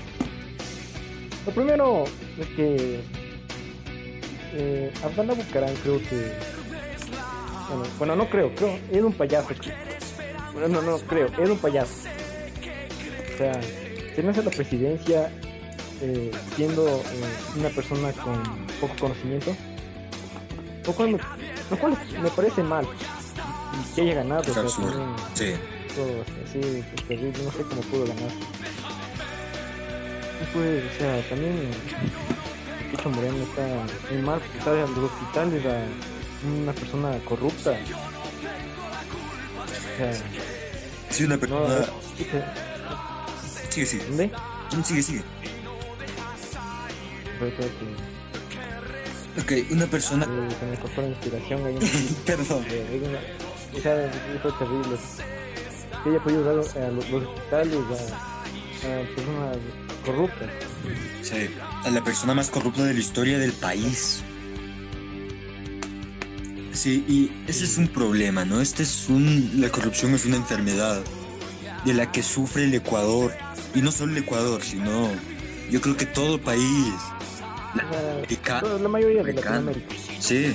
lo 1.47 1.53
primero 1.53 2.05
es 2.41 2.47
que 2.57 3.01
eh, 4.55 4.93
Bucarán 5.05 5.77
creo 5.77 6.01
que, 6.01 6.33
bueno, 7.69 7.85
bueno, 7.99 8.17
no 8.17 8.29
creo, 8.29 8.53
creo, 8.57 8.81
es 8.91 9.01
un 9.01 9.13
payaso. 9.13 9.51
Bueno, 10.55 10.67
no, 10.67 10.83
no 10.83 10.99
creo, 11.07 11.29
es 11.41 11.49
un 11.49 11.59
payaso. 11.59 11.95
O 13.33 13.39
sea, 13.39 13.61
tenerse 14.17 14.43
la 14.43 14.51
presidencia 14.51 15.31
eh, 16.01 16.31
siendo 16.57 16.87
eh, 16.87 17.03
una 17.57 17.69
persona 17.71 18.13
con 18.13 18.43
poco 18.81 18.95
conocimiento, 19.01 19.55
lo 20.87 20.93
cual 20.93 21.11
me, 21.13 21.19
lo 21.71 21.77
cual 21.79 21.99
me 22.23 22.31
parece 22.31 22.63
mal 22.63 22.87
que 23.95 24.03
haya 24.03 24.15
ganado. 24.15 24.43
Es 24.43 24.49
o 24.51 24.55
sea, 24.55 24.63
absurdo. 24.63 24.91
también 24.91 25.17
Sí. 25.35 25.55
todo 25.95 26.25
así, 26.49 26.59
es 26.61 27.07
terrible, 27.09 27.43
no 27.45 27.51
sé 27.53 27.63
cómo 27.69 27.81
pudo 27.83 28.07
ganar. 28.07 28.31
Pues, 30.53 30.85
o 30.85 30.99
sea, 30.99 31.23
también 31.29 31.71
Chicho 32.91 33.09
Moreno 33.11 33.37
está 33.43 33.67
muy 34.13 34.23
mal, 34.23 34.41
está 34.59 34.71
en 34.73 34.95
los 34.95 35.11
hospitales 35.11 35.65
a 35.67 35.85
una 36.63 36.73
persona 36.73 37.19
corrupta. 37.25 37.71
O 37.71 37.75
sea, 39.97 40.13
Sí, 41.11 41.25
una 41.25 41.35
no, 41.37 41.41
persona. 41.41 41.79
es- 41.81 41.91
Sigue, 43.71 43.87
sigue. 43.87 44.05
¿dónde? 44.07 44.31
Sigue, 44.85 45.03
sigue. 45.03 45.23
Ok, 49.43 49.53
una 49.71 49.87
persona. 49.87 50.25
eh, 50.25 50.49
se 50.61 50.67
me 50.67 50.77
cortó 50.79 51.03
la 51.03 51.09
inspiración 51.09 51.61
Perdón. 52.27 52.65
Eh, 52.69 53.03
una- 53.05 53.19
fue 54.43 54.53
terrible. 54.53 54.97
Que 56.05 56.11
haya 56.11 56.21
podido 56.23 56.43
dar 56.45 56.53
a 56.55 56.91
los, 56.91 57.11
los 57.11 57.23
hospitales 57.25 57.75
a, 57.75 58.43
a 58.43 59.15
personas 59.17 59.57
corruptas. 60.05 60.51
Sí, 61.23 61.51
a 61.85 61.91
la 61.91 62.05
persona 62.05 62.35
más 62.35 62.51
corrupta 62.51 62.85
de 62.85 62.95
la 62.95 63.01
historia 63.01 63.39
del 63.39 63.53
país. 63.53 64.23
Sí, 66.73 67.05
y 67.09 67.31
ese 67.51 67.65
es 67.65 67.79
un 67.79 67.89
problema, 67.89 68.45
¿no? 68.45 68.61
Este 68.61 68.83
es 68.83 69.09
un. 69.09 69.53
La 69.61 69.71
corrupción 69.71 70.13
es 70.15 70.27
una 70.27 70.37
enfermedad 70.37 71.03
de 71.85 71.95
la 71.95 72.11
que 72.13 72.23
sufre 72.23 72.65
el 72.65 72.75
Ecuador. 72.75 73.33
Y 73.75 73.81
no 73.83 73.91
solo 73.91 74.13
el 74.13 74.19
Ecuador, 74.19 74.63
sino. 74.63 75.11
Yo 75.71 75.81
creo 75.81 75.97
que 75.97 76.07
todo 76.07 76.41
país. 76.41 76.95
Africano. 78.23 78.61
toda- 78.61 78.79
la 78.79 78.89
mayoría 78.89 79.23
de. 79.23 79.33
Latinoamérica, 79.33 79.95
Sí, 80.21 80.55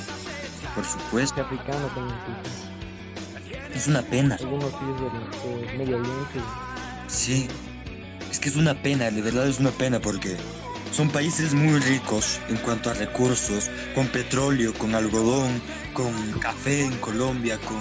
por 0.76 0.86
supuesto. 0.86 1.42
africano 1.42 1.88
también. 1.96 2.18
Es 3.74 3.88
una 3.88 4.02
pena. 4.02 4.36
algunos 4.36 4.72
del 4.72 5.78
Medio 5.78 5.98
Oriente. 5.98 6.40
Sí, 7.08 7.48
es 8.32 8.40
que 8.40 8.50
es 8.50 8.56
una 8.56 8.74
pena, 8.82 9.10
de 9.12 9.22
verdad 9.22 9.48
es 9.48 9.60
una 9.60 9.72
pena 9.72 10.00
porque 10.00 10.36
son 10.92 11.10
países 11.10 11.54
muy 11.54 11.80
ricos 11.80 12.40
en 12.50 12.58
cuanto 12.58 12.90
a 12.90 12.94
recursos, 12.94 13.70
con 13.96 14.08
petróleo, 14.08 14.74
con 14.74 14.96
algodón, 14.96 15.62
con 15.94 16.12
café 16.40 16.84
en 16.84 16.98
Colombia, 16.98 17.58
con, 17.60 17.78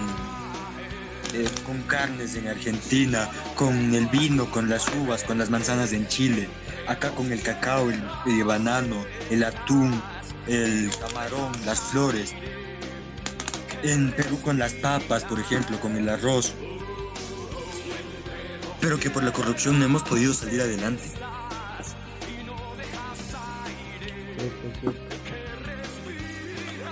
eh, 1.41 1.49
con 1.67 1.83
carnes 1.83 2.35
en 2.37 2.49
Argentina, 2.49 3.29
con 3.55 3.95
el 3.95 4.07
vino, 4.07 4.51
con 4.51 4.69
las 4.69 4.87
uvas, 4.95 5.25
con 5.25 5.39
las 5.39 5.51
manzanas 5.51 5.93
en 5.93 6.07
Chile, 6.09 6.49
acá 6.89 7.11
con 7.13 7.31
el 7.33 7.43
cacao, 7.43 7.91
el, 7.91 8.45
banano, 8.45 9.05
el 9.31 9.45
atún, 9.45 10.03
el 10.47 10.91
camarón, 11.01 11.53
las 11.65 11.81
flores. 11.81 12.35
En 13.83 14.11
Perú 14.13 14.41
con 14.43 14.59
las 14.59 14.73
papas, 14.73 15.23
por 15.25 15.39
ejemplo, 15.39 15.79
con 15.79 15.97
el 15.97 16.09
arroz 16.09 16.55
pero 18.81 18.99
que 18.99 19.11
por 19.11 19.23
la 19.23 19.33
corrupción 19.33 19.79
no 19.79 19.85
hemos 19.85 20.03
podido 20.03 20.33
salir 20.33 20.61
adelante. 20.61 21.05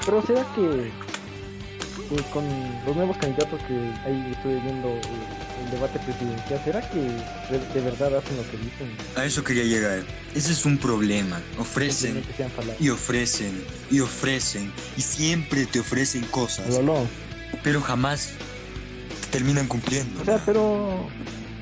Pero 0.04 0.26
será 0.26 0.46
que, 0.54 0.92
que 2.08 2.22
con 2.30 2.44
los 2.84 2.96
nuevos 2.96 3.16
candidatos 3.18 3.60
que 3.62 3.74
ahí 4.04 4.32
estoy 4.32 4.60
viendo 4.60 4.88
el 4.88 5.70
debate 5.70 5.98
presidencial, 6.00 6.60
¿será 6.64 6.80
que 6.90 6.98
de, 7.00 7.58
de 7.74 7.80
verdad 7.80 8.16
hacen 8.16 8.36
lo 8.36 8.42
que 8.50 8.56
dicen? 8.58 8.96
A 9.16 9.24
eso 9.24 9.42
quería 9.42 9.64
llegar. 9.64 10.04
Ese 10.34 10.52
es 10.52 10.64
un 10.64 10.78
problema. 10.78 11.40
Ofrecen 11.58 12.22
y 12.78 12.88
ofrecen 12.90 13.64
y 13.90 14.00
ofrecen 14.00 14.72
y 14.96 15.02
siempre 15.02 15.66
te 15.66 15.80
ofrecen 15.80 16.22
cosas, 16.26 16.68
Lolo. 16.68 17.06
pero 17.62 17.80
jamás 17.80 18.32
terminan 19.30 19.66
cumpliendo. 19.66 20.22
O 20.22 20.24
sea, 20.24 20.40
pero 20.44 21.08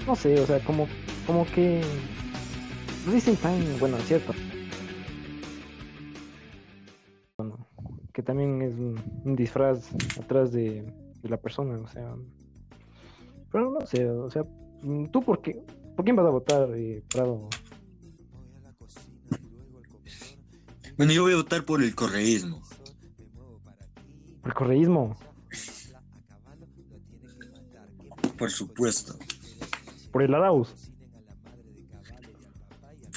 no 0.07 0.17
sé, 0.17 0.41
o 0.41 0.47
sea, 0.47 0.59
como, 0.61 0.89
como 1.27 1.47
que 1.47 1.81
lo 3.07 3.13
dicen 3.13 3.37
tan, 3.37 3.79
bueno, 3.79 3.97
es 3.99 4.07
cierto. 4.07 4.35
Que 8.15 8.23
también 8.23 8.63
es 8.63 8.73
un, 8.75 9.23
un 9.25 9.37
disfraz 9.37 9.91
atrás 10.17 10.53
de, 10.53 10.83
de 11.21 11.29
la 11.29 11.37
persona, 11.37 11.77
o 11.79 11.89
sea. 11.89 12.15
Pero 13.51 13.71
no 13.73 13.85
sé, 13.85 14.09
o 14.09 14.31
sea, 14.31 14.45
¿tú 15.11 15.21
por 15.21 15.43
qué? 15.43 15.61
¿Por 15.97 16.05
quién 16.05 16.17
vas 16.17 16.27
a 16.27 16.31
votar, 16.31 16.71
eh, 16.77 17.03
Prado? 17.11 17.51
Bueno, 20.97 21.13
yo 21.13 21.23
voy 21.23 21.33
a 21.33 21.37
votar 21.37 21.65
por 21.65 21.83
el 21.83 21.93
correísmo. 21.95 22.63
¿Por 24.43 24.51
el 24.51 24.55
correísmo? 24.55 25.17
Por 28.39 28.51
supuesto. 28.51 29.19
¿Por 30.13 30.23
el 30.23 30.35
Arauz? 30.35 30.84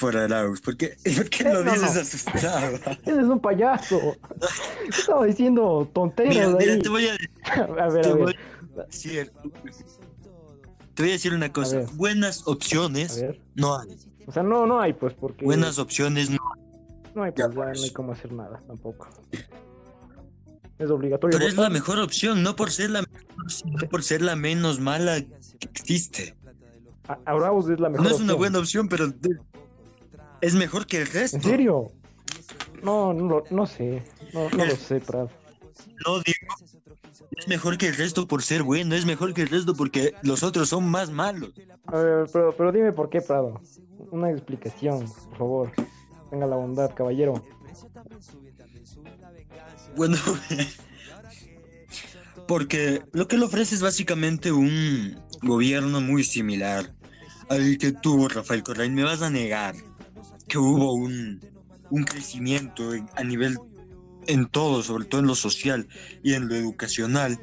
Por 0.00 0.16
Arauz. 0.16 0.60
¿Por 0.60 0.76
qué, 0.76 0.96
¿Por 1.16 1.28
qué 1.28 1.44
lo 1.44 1.64
No, 1.64 1.72
dices 1.72 1.94
no. 1.94 2.00
asustado? 2.00 2.76
Ese 3.04 3.20
es 3.20 3.26
un 3.26 3.40
payaso. 3.40 4.16
Estaba 4.88 5.24
diciendo 5.26 5.90
tonteras 5.92 6.34
Mira, 6.34 6.48
mira, 6.48 6.78
te 6.78 6.88
voy 6.88 7.08
a 7.08 7.16
A 7.82 7.88
ver, 7.88 8.02
te 8.02 8.08
a 8.10 8.14
voy 8.14 8.24
ver, 8.26 8.36
a 8.78 8.84
decir. 8.84 9.32
Te 10.94 11.02
voy 11.02 11.10
a 11.10 11.12
decir 11.12 11.34
una 11.34 11.52
cosa. 11.52 11.82
Buenas 11.94 12.46
opciones 12.46 13.24
no 13.54 13.78
hay. 13.78 13.96
O 14.26 14.32
sea, 14.32 14.42
no, 14.42 14.66
no 14.66 14.80
hay, 14.80 14.92
pues, 14.92 15.14
porque... 15.14 15.44
Buenas 15.44 15.78
opciones 15.78 16.28
no 16.28 16.36
No 17.14 17.22
hay, 17.22 17.32
pues, 17.32 17.48
ya 17.48 17.54
por 17.54 17.64
no 17.76 17.82
hay 17.82 17.90
cómo 17.92 18.12
hacer 18.12 18.32
nada 18.32 18.60
tampoco. 18.66 19.08
Es 20.78 20.90
obligatorio. 20.90 21.36
Pero 21.38 21.48
es 21.48 21.56
la 21.56 21.70
mejor 21.70 21.98
opción, 21.98 22.42
no 22.42 22.54
por 22.54 22.70
ser 22.70 22.90
la 22.90 23.02
mejor, 23.02 23.50
sino 23.50 23.88
por 23.88 24.02
ser 24.04 24.22
la 24.22 24.36
menos 24.36 24.78
mala 24.80 25.20
que 25.22 25.68
existe. 25.72 26.36
Arauz 27.24 27.70
es 27.70 27.80
la 27.80 27.88
mejor 27.88 28.04
No 28.06 28.10
es 28.10 28.16
una 28.20 28.34
opción. 28.34 28.38
buena 28.38 28.58
opción, 28.58 28.88
pero 28.88 29.10
es 30.40 30.54
mejor 30.54 30.86
que 30.86 30.98
el 30.98 31.06
resto. 31.06 31.36
¿En 31.36 31.42
serio? 31.42 31.92
No, 32.82 33.12
no, 33.12 33.42
no 33.50 33.66
sé. 33.66 34.02
No, 34.32 34.48
no 34.50 34.64
lo 34.64 34.76
sé, 34.76 35.00
Prado. 35.00 35.30
No 36.06 36.20
digo, 36.20 36.54
es 37.36 37.48
mejor 37.48 37.78
que 37.78 37.88
el 37.88 37.96
resto 37.96 38.26
por 38.26 38.42
ser 38.42 38.62
bueno, 38.62 38.94
es 38.94 39.04
mejor 39.04 39.34
que 39.34 39.42
el 39.42 39.48
resto 39.48 39.74
porque 39.74 40.14
los 40.22 40.42
otros 40.42 40.68
son 40.68 40.88
más 40.88 41.10
malos. 41.10 41.52
A 41.86 41.96
ver, 41.96 42.26
pero, 42.32 42.54
pero 42.56 42.72
dime 42.72 42.92
por 42.92 43.08
qué, 43.10 43.20
Prado. 43.20 43.60
Una 44.10 44.30
explicación, 44.30 45.06
por 45.30 45.38
favor. 45.38 45.72
Tenga 46.30 46.46
la 46.46 46.56
bondad, 46.56 46.94
caballero. 46.94 47.44
Bueno, 49.96 50.16
porque 52.46 53.02
lo 53.12 53.26
que 53.26 53.38
le 53.38 53.44
ofrece 53.44 53.74
es 53.74 53.82
básicamente 53.82 54.52
un 54.52 55.20
gobierno 55.42 56.00
muy 56.00 56.24
similar 56.24 56.94
al 57.48 57.78
que 57.78 57.92
tuvo 57.92 58.28
Rafael 58.28 58.62
Correa. 58.62 58.86
Y 58.86 58.90
me 58.90 59.04
vas 59.04 59.22
a 59.22 59.30
negar 59.30 59.74
que 60.48 60.58
hubo 60.58 60.94
un, 60.94 61.40
un 61.90 62.04
crecimiento 62.04 62.94
en- 62.94 63.08
a 63.16 63.24
nivel 63.24 63.58
en 64.26 64.46
todo, 64.46 64.82
sobre 64.82 65.04
todo 65.06 65.20
en 65.20 65.26
lo 65.26 65.34
social 65.34 65.88
y 66.22 66.34
en 66.34 66.48
lo 66.48 66.54
educacional 66.54 67.38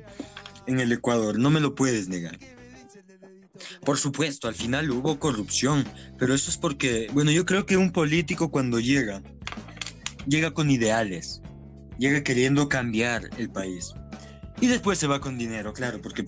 en 0.67 0.79
el 0.79 0.91
Ecuador. 0.91 1.37
No 1.39 1.49
me 1.49 1.59
lo 1.59 1.75
puedes 1.75 2.07
negar. 2.09 2.37
Por 3.83 3.97
supuesto, 3.97 4.47
al 4.47 4.55
final 4.55 4.91
hubo 4.91 5.17
corrupción, 5.19 5.85
pero 6.17 6.33
eso 6.33 6.49
es 6.51 6.57
porque, 6.57 7.07
bueno, 7.13 7.31
yo 7.31 7.45
creo 7.45 7.65
que 7.65 7.77
un 7.77 7.91
político 7.91 8.51
cuando 8.51 8.79
llega, 8.79 9.21
llega 10.27 10.51
con 10.51 10.69
ideales, 10.69 11.41
llega 11.97 12.23
queriendo 12.23 12.67
cambiar 12.67 13.29
el 13.37 13.49
país. 13.49 13.93
Y 14.59 14.67
después 14.67 14.99
se 14.99 15.07
va 15.07 15.21
con 15.21 15.37
dinero, 15.37 15.73
claro, 15.73 16.01
porque 16.01 16.25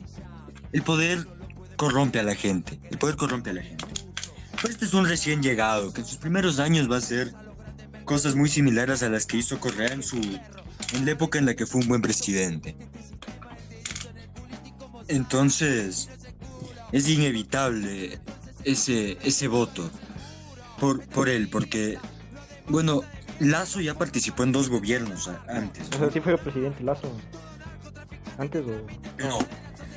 el 0.72 0.82
poder 0.84 1.28
corrompe 1.76 2.20
a 2.20 2.24
la 2.24 2.36
gente, 2.36 2.80
el 2.90 2.98
poder 2.98 3.16
corrompe 3.16 3.50
a 3.50 3.54
la 3.54 3.63
gente. 3.63 3.86
Pero 4.62 4.74
este 4.74 4.86
es 4.86 4.93
un 4.93 5.08
recién 5.08 5.41
llegado, 5.41 5.93
que 5.93 6.02
en 6.02 6.08
sus 6.08 6.17
primeros 6.17 6.60
años 6.60 6.89
va 6.89 6.96
a 6.96 7.00
hacer 7.00 7.34
cosas 8.06 8.36
muy 8.36 8.50
similares 8.50 9.04
a 9.04 9.10
las 9.10 9.26
que 9.26 9.38
hizo 9.38 9.60
Correa 9.60 9.93
en 9.93 10.04
su 10.04 10.17
en 10.93 11.06
la 11.06 11.12
época 11.12 11.38
en 11.38 11.46
la 11.46 11.56
que 11.56 11.65
fue 11.65 11.82
un 11.82 11.88
buen 11.88 12.02
presidente. 12.02 12.76
Entonces, 15.08 16.10
es 16.91 17.10
inevitable 17.10 18.20
ese, 18.63 19.17
ese 19.24 19.48
voto 19.48 19.89
por, 20.80 21.06
por 21.08 21.30
él, 21.30 21.50
porque, 21.50 21.98
bueno, 22.67 23.02
Lazo 23.39 23.82
ya 23.82 23.93
participó 23.93 24.43
en 24.43 24.52
dos 24.52 24.70
gobiernos 24.70 25.30
antes. 25.48 25.88
O 25.96 26.00
sea, 26.00 26.12
sí 26.12 26.20
fue 26.20 26.38
presidente 26.38 26.84
Lazo. 26.84 27.12
¿Antes 28.38 28.65
o...? 28.65 28.86
No, 29.20 29.39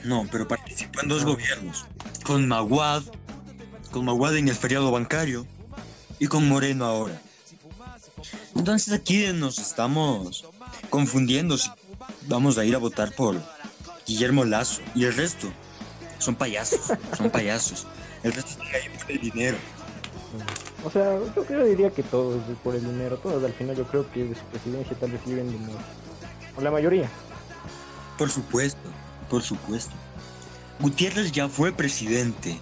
no, 0.04 0.28
pero 0.30 0.46
participó 0.46 1.02
en 1.02 1.08
dos 1.08 1.24
gobiernos. 1.24 1.86
Con 2.24 2.48
Maguad, 2.48 3.02
con 3.90 4.04
Maguad 4.04 4.36
en 4.36 4.48
el 4.48 4.54
feriado 4.54 4.90
bancario 4.90 5.46
y 6.18 6.26
con 6.26 6.48
Moreno 6.48 6.84
ahora. 6.84 7.20
Entonces 8.54 8.92
aquí 8.92 9.26
nos 9.32 9.58
estamos 9.58 10.44
confundiendo 10.90 11.56
si 11.56 11.70
vamos 12.26 12.58
a 12.58 12.64
ir 12.64 12.74
a 12.74 12.78
votar 12.78 13.14
por 13.14 13.40
Guillermo 14.06 14.44
Lazo 14.44 14.82
y 14.94 15.04
el 15.04 15.14
resto 15.14 15.52
son 16.18 16.34
payasos, 16.34 16.92
son 17.16 17.30
payasos. 17.32 17.86
El 18.22 18.32
resto 18.32 18.62
está 18.62 18.76
ahí 18.76 18.88
por 18.98 19.10
el 19.10 19.20
dinero. 19.20 19.56
O 20.84 20.90
sea, 20.90 21.18
yo, 21.34 21.46
yo 21.48 21.64
diría 21.64 21.90
que 21.90 22.02
todos 22.02 22.42
por 22.62 22.74
el 22.74 22.84
dinero, 22.84 23.16
todos 23.18 23.42
al 23.42 23.52
final 23.52 23.76
yo 23.76 23.84
creo 23.84 24.10
que 24.12 24.24
de 24.24 24.34
su 24.34 24.42
presidencia 24.44 24.96
tal 24.98 25.12
vez 25.12 25.24
viven 25.24 25.50
dinero. 25.50 25.78
O 26.56 26.60
la 26.60 26.70
mayoría. 26.70 27.08
Por 28.18 28.30
supuesto, 28.30 28.80
por 29.28 29.42
supuesto. 29.42 29.92
Gutiérrez 30.80 31.32
ya 31.32 31.48
fue 31.48 31.72
presidente 31.72 32.58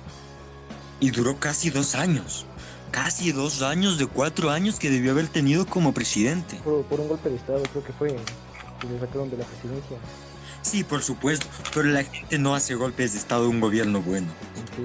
y 1.00 1.10
duró 1.10 1.38
casi 1.38 1.70
dos 1.70 1.94
años. 1.94 2.46
Casi 2.90 3.32
dos 3.32 3.60
años 3.62 3.98
de 3.98 4.06
cuatro 4.06 4.50
años 4.50 4.78
que 4.78 4.90
debió 4.90 5.12
haber 5.12 5.28
tenido 5.28 5.66
como 5.66 5.92
presidente. 5.92 6.56
Por, 6.64 6.84
por 6.84 7.00
un 7.00 7.08
golpe 7.08 7.28
de 7.28 7.36
Estado 7.36 7.62
creo 7.70 7.84
que 7.84 7.92
fue 7.92 8.16
que 8.80 8.86
le 8.86 8.98
sacaron 8.98 9.28
de 9.30 9.36
la 9.36 9.44
presidencia. 9.44 9.96
Sí, 10.62 10.84
por 10.84 11.02
supuesto, 11.02 11.46
pero 11.74 11.88
la 11.88 12.02
gente 12.04 12.38
no 12.38 12.54
hace 12.54 12.74
golpes 12.74 13.12
de 13.12 13.18
Estado 13.18 13.42
de 13.42 13.48
un 13.48 13.60
gobierno 13.60 14.00
bueno. 14.02 14.26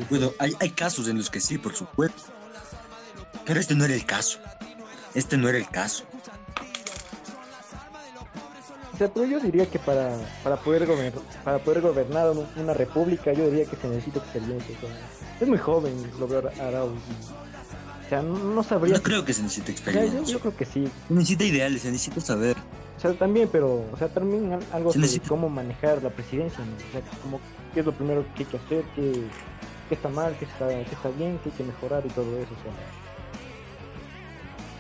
Bueno, 0.10 0.32
hay, 0.39 0.54
hay 0.60 0.69
casos 0.71 1.08
en 1.08 1.17
los 1.17 1.30
que 1.30 1.39
sí, 1.39 1.58
por 1.58 1.76
supuesto. 1.76 2.21
Pero 3.45 3.60
este 3.60 3.73
no 3.76 3.86
era 3.86 3.93
el 3.93 4.06
caso. 4.06 4.39
Este 5.13 5.38
no 5.38 5.49
era 5.49 5.58
el 5.58 5.67
caso. 5.69 6.04
O 8.93 8.97
sea, 8.97 9.12
pero 9.12 9.26
yo 9.26 9.39
diría 9.39 9.65
que 9.69 9.80
para, 9.80 10.17
para 10.43 10.56
poder 10.58 10.86
gobernar 10.86 11.21
para 11.43 11.60
poder 11.60 11.82
gobernar 11.82 12.30
un- 12.30 12.47
una 12.56 12.73
república 12.73 13.34
yo 13.34 13.49
diría 13.49 13.65
que 13.65 13.76
se 13.76 13.88
necesita 13.88 14.19
experiencia. 14.19 14.76
o 14.78 14.82
sea, 14.82 14.89
es 15.41 15.48
muy 15.48 15.58
joven 15.58 15.93
lo 16.19 16.28
veo 16.28 16.43
a 16.60 16.67
Arauz. 16.67 16.93
y- 17.10 18.06
O 18.06 18.10
sea, 18.10 18.22
no, 18.22 18.38
no 18.38 18.63
sabría. 18.63 18.96
No 18.96 19.02
creo 19.02 19.26
que 19.26 19.34
se 19.34 19.41
necesite 19.43 19.72
O 19.72 19.76
sea, 19.78 19.86
yo, 19.86 20.00
experiencia. 20.00 20.34
yo 20.34 20.39
creo 20.39 20.56
que 20.58 20.65
sí. 20.65 20.88
Se 21.08 21.13
necesita 21.13 21.43
ideales, 21.46 21.82
se 21.82 21.91
necesita 21.91 22.22
saber. 22.22 22.56
O 22.98 23.00
sea, 23.00 23.13
también, 23.13 23.50
pero, 23.52 23.86
o 23.91 23.98
sea, 23.98 24.08
también 24.10 24.54
al- 24.54 24.63
algo 24.72 24.91
Se 24.91 24.96
sobre 25.00 25.08
necesita- 25.08 25.28
cómo 25.30 25.50
manejar 25.50 26.02
la 26.04 26.10
presidencia, 26.10 26.60
¿no? 26.60 26.76
O 26.76 26.91
sea, 26.91 27.02
como 27.22 27.39
qué 27.74 27.80
es 27.80 27.86
lo 27.86 27.91
primero 27.93 28.24
que 28.36 28.43
hay 28.43 28.50
que 28.50 28.58
hacer, 28.58 28.84
qué, 28.96 29.12
qué 29.89 29.96
está 29.96 30.10
mal, 30.10 30.36
qué 30.38 30.46
está, 30.46 30.67
qué 30.69 30.82
está 30.93 31.10
bien, 31.10 31.39
qué 31.43 31.50
hay 31.50 31.56
que 31.58 31.63
mejorar 31.63 32.04
y 32.06 32.10
todo 32.10 32.26
eso. 32.38 32.52
O 32.54 32.63
sea, 32.63 32.72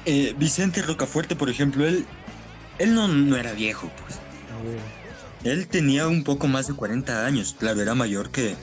Eh, 0.05 0.35
Vicente 0.37 0.81
Rocafuerte, 0.81 1.35
por 1.35 1.49
ejemplo, 1.49 1.85
él, 1.87 2.05
él 2.77 2.93
no, 2.93 3.07
no 3.07 3.37
era 3.37 3.53
viejo, 3.53 3.89
pues. 4.05 4.19
Él 5.45 5.67
tenía 5.67 6.07
un 6.07 6.23
poco 6.23 6.47
más 6.47 6.67
de 6.67 6.73
40 6.73 7.25
años. 7.25 7.55
Claro, 7.57 7.81
era 7.81 7.95
mayor 7.95 8.29
que, 8.29 8.55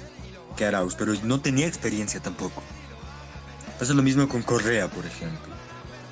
que 0.60 0.66
Arauz, 0.66 0.94
pero 0.94 1.14
no 1.22 1.40
tenía 1.40 1.66
experiencia 1.66 2.20
tampoco. 2.20 2.62
Pasa 3.78 3.94
lo 3.94 4.02
mismo 4.02 4.28
con 4.28 4.42
Correa, 4.42 4.88
por 4.88 5.06
ejemplo. 5.06 5.54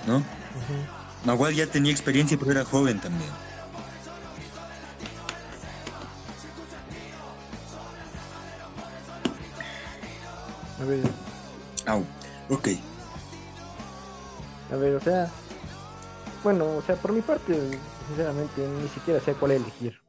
¿No? 0.07 0.17
ujú. 0.17 1.27
Nahual 1.27 1.55
ya 1.55 1.67
tenía 1.67 1.93
experiencia, 1.93 2.39
pero 2.39 2.53
era 2.53 2.65
joven 2.65 2.99
también. 2.99 3.29
a 10.81 10.85
ver, 10.87 11.01
Au. 11.85 12.07
Ok. 12.49 12.69
a 14.73 14.77
ver, 14.77 14.95
o 14.95 15.01
sea, 15.01 15.31
bueno, 16.43 16.65
o 16.79 16.83
sea, 16.83 16.97
por 16.97 17.13
mi 17.13 17.21
parte, 17.21 17.55
sinceramente, 18.09 18.67
ni 18.83 18.89
siquiera 18.89 19.21
sé 19.21 19.35
cuál 19.35 19.53
elegir. 19.53 20.08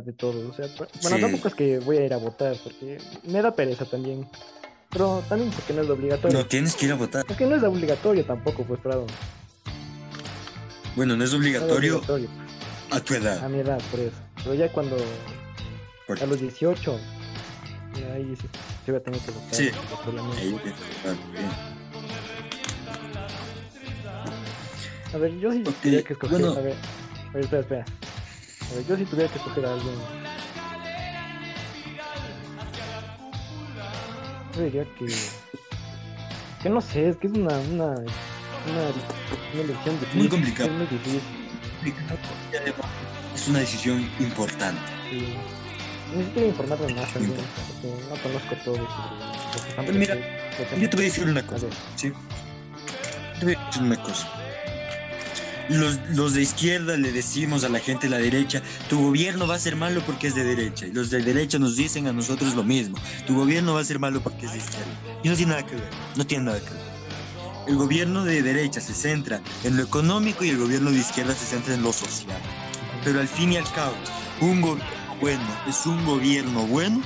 De 0.00 0.12
todo, 0.14 0.48
o 0.48 0.52
sea, 0.54 0.66
bueno, 1.02 1.16
Sí. 1.16 1.20
tampoco 1.22 1.48
es 1.48 1.54
que 1.54 1.78
voy 1.80 1.98
a 1.98 2.06
ir 2.06 2.14
a 2.14 2.16
votar, 2.16 2.56
porque 2.64 2.98
me 3.24 3.42
da 3.42 3.54
pereza 3.54 3.84
también. 3.84 4.26
Pero 4.90 5.22
también 5.28 5.50
porque 5.50 5.72
no 5.74 5.82
es 5.82 5.90
obligatorio. 5.90 6.38
No 6.38 6.46
tienes 6.46 6.74
que 6.74 6.86
ir 6.86 6.92
a 6.92 6.94
votar. 6.94 7.24
Es 7.28 7.36
que 7.36 7.44
no 7.46 7.56
es 7.56 7.62
obligatorio 7.62 8.24
tampoco, 8.24 8.64
pues, 8.64 8.80
Prado. 8.80 9.06
Bueno, 10.96 11.16
no 11.16 11.24
es 11.24 11.30
No 11.32 11.36
es 11.36 11.40
obligatorio 11.40 12.02
a 12.90 13.00
tu 13.00 13.14
a 13.14 13.16
edad. 13.16 13.48
mi 13.48 13.60
edad, 13.60 13.80
por 13.90 14.00
eso. 14.00 14.16
Pero 14.42 14.54
ya 14.54 14.70
cuando, 14.72 14.96
Por- 16.06 16.22
a 16.22 16.26
los 16.26 16.40
18, 16.40 16.98
ya 18.00 18.14
ahí 18.14 18.34
sí, 18.36 18.48
sí 18.84 18.90
voy 18.90 19.00
a 19.00 19.02
tener 19.02 19.20
que 19.20 19.30
votar. 19.30 19.54
Sí. 19.54 19.70
ah. 19.74 19.80
A 25.14 25.18
ver, 25.18 25.38
yo 25.38 25.52
sí 25.52 25.62
Ok, 25.66 25.74
tuviera 25.82 26.02
que 26.02 26.12
escoger. 26.14 26.40
bueno. 26.40 26.56
A 26.58 26.62
ver, 26.62 26.74
a 26.74 27.32
ver, 27.34 27.44
espera, 27.44 27.60
espera. 27.62 27.84
A 28.70 28.74
ver, 28.74 28.86
yo 28.86 28.96
sí 28.96 29.04
tuviera 29.04 29.30
que 29.30 29.38
escoger 29.38 29.66
a 29.66 29.74
alguien. 29.74 29.94
Yo 34.54 34.62
diría 34.62 34.84
que. 34.98 35.06
Que 36.62 36.70
no 36.70 36.80
sé, 36.80 37.08
es 37.08 37.16
que 37.16 37.26
es 37.26 37.32
una. 37.32 37.58
Una, 37.58 37.86
una, 37.86 38.82
una 39.54 39.62
elección 39.62 39.98
difícil. 39.98 40.20
Muy 40.20 40.28
complicado. 40.28 40.70
Es 40.70 40.76
muy 40.76 40.86
difícil. 40.86 41.22
Es 43.34 43.48
una 43.48 43.58
decisión 43.58 44.08
importante. 44.20 44.80
Sí. 45.10 45.34
Necesito 46.14 46.44
informarme 46.44 46.94
más 46.94 47.12
también, 47.12 47.34
porque 47.34 48.04
no 48.08 48.22
conozco 48.22 48.54
todo 48.64 48.74
sobre 48.76 49.86
lo 49.86 49.92
que 49.92 49.98
mira, 49.98 50.14
Yo 50.78 50.90
te 50.90 50.96
voy 50.96 51.06
a 51.06 51.08
decir 51.08 51.24
una 51.24 51.46
cosa. 51.46 51.66
¿sí? 51.96 52.12
Te 53.38 53.46
voy 53.46 53.54
a 53.54 53.66
decir 53.66 53.82
una 53.82 53.96
cosa. 53.96 54.41
Los, 55.72 55.98
los 56.10 56.34
de 56.34 56.42
izquierda 56.42 56.96
le 56.96 57.12
decimos 57.12 57.64
a 57.64 57.68
la 57.68 57.78
gente 57.78 58.06
de 58.06 58.10
la 58.10 58.18
derecha, 58.18 58.62
tu 58.88 59.00
gobierno 59.00 59.46
va 59.46 59.54
a 59.54 59.58
ser 59.58 59.76
malo 59.76 60.02
porque 60.04 60.26
es 60.26 60.34
de 60.34 60.44
derecha. 60.44 60.86
Y 60.86 60.92
los 60.92 61.10
de 61.10 61.22
derecha 61.22 61.58
nos 61.58 61.76
dicen 61.76 62.06
a 62.06 62.12
nosotros 62.12 62.54
lo 62.54 62.62
mismo, 62.62 62.98
tu 63.26 63.34
gobierno 63.34 63.74
va 63.74 63.80
a 63.80 63.84
ser 63.84 63.98
malo 63.98 64.20
porque 64.22 64.46
es 64.46 64.52
de 64.52 64.58
izquierda. 64.58 65.20
Y 65.22 65.28
no 65.28 65.36
tiene 65.36 65.52
nada 65.52 65.66
que 65.66 65.74
ver, 65.76 65.90
no 66.16 66.26
tiene 66.26 66.44
nada 66.44 66.60
que 66.60 66.70
ver. 66.70 66.92
El 67.68 67.76
gobierno 67.76 68.24
de 68.24 68.42
derecha 68.42 68.80
se 68.80 68.92
centra 68.92 69.40
en 69.64 69.76
lo 69.76 69.82
económico 69.82 70.44
y 70.44 70.50
el 70.50 70.58
gobierno 70.58 70.90
de 70.90 70.98
izquierda 70.98 71.34
se 71.34 71.46
centra 71.46 71.74
en 71.74 71.82
lo 71.82 71.92
social. 71.92 72.40
Pero 73.04 73.20
al 73.20 73.28
fin 73.28 73.52
y 73.52 73.56
al 73.56 73.70
cabo, 73.72 73.94
un 74.40 74.60
gobierno 74.60 75.02
bueno 75.22 75.40
es 75.68 75.86
un 75.86 76.04
gobierno 76.04 76.66
bueno 76.66 77.00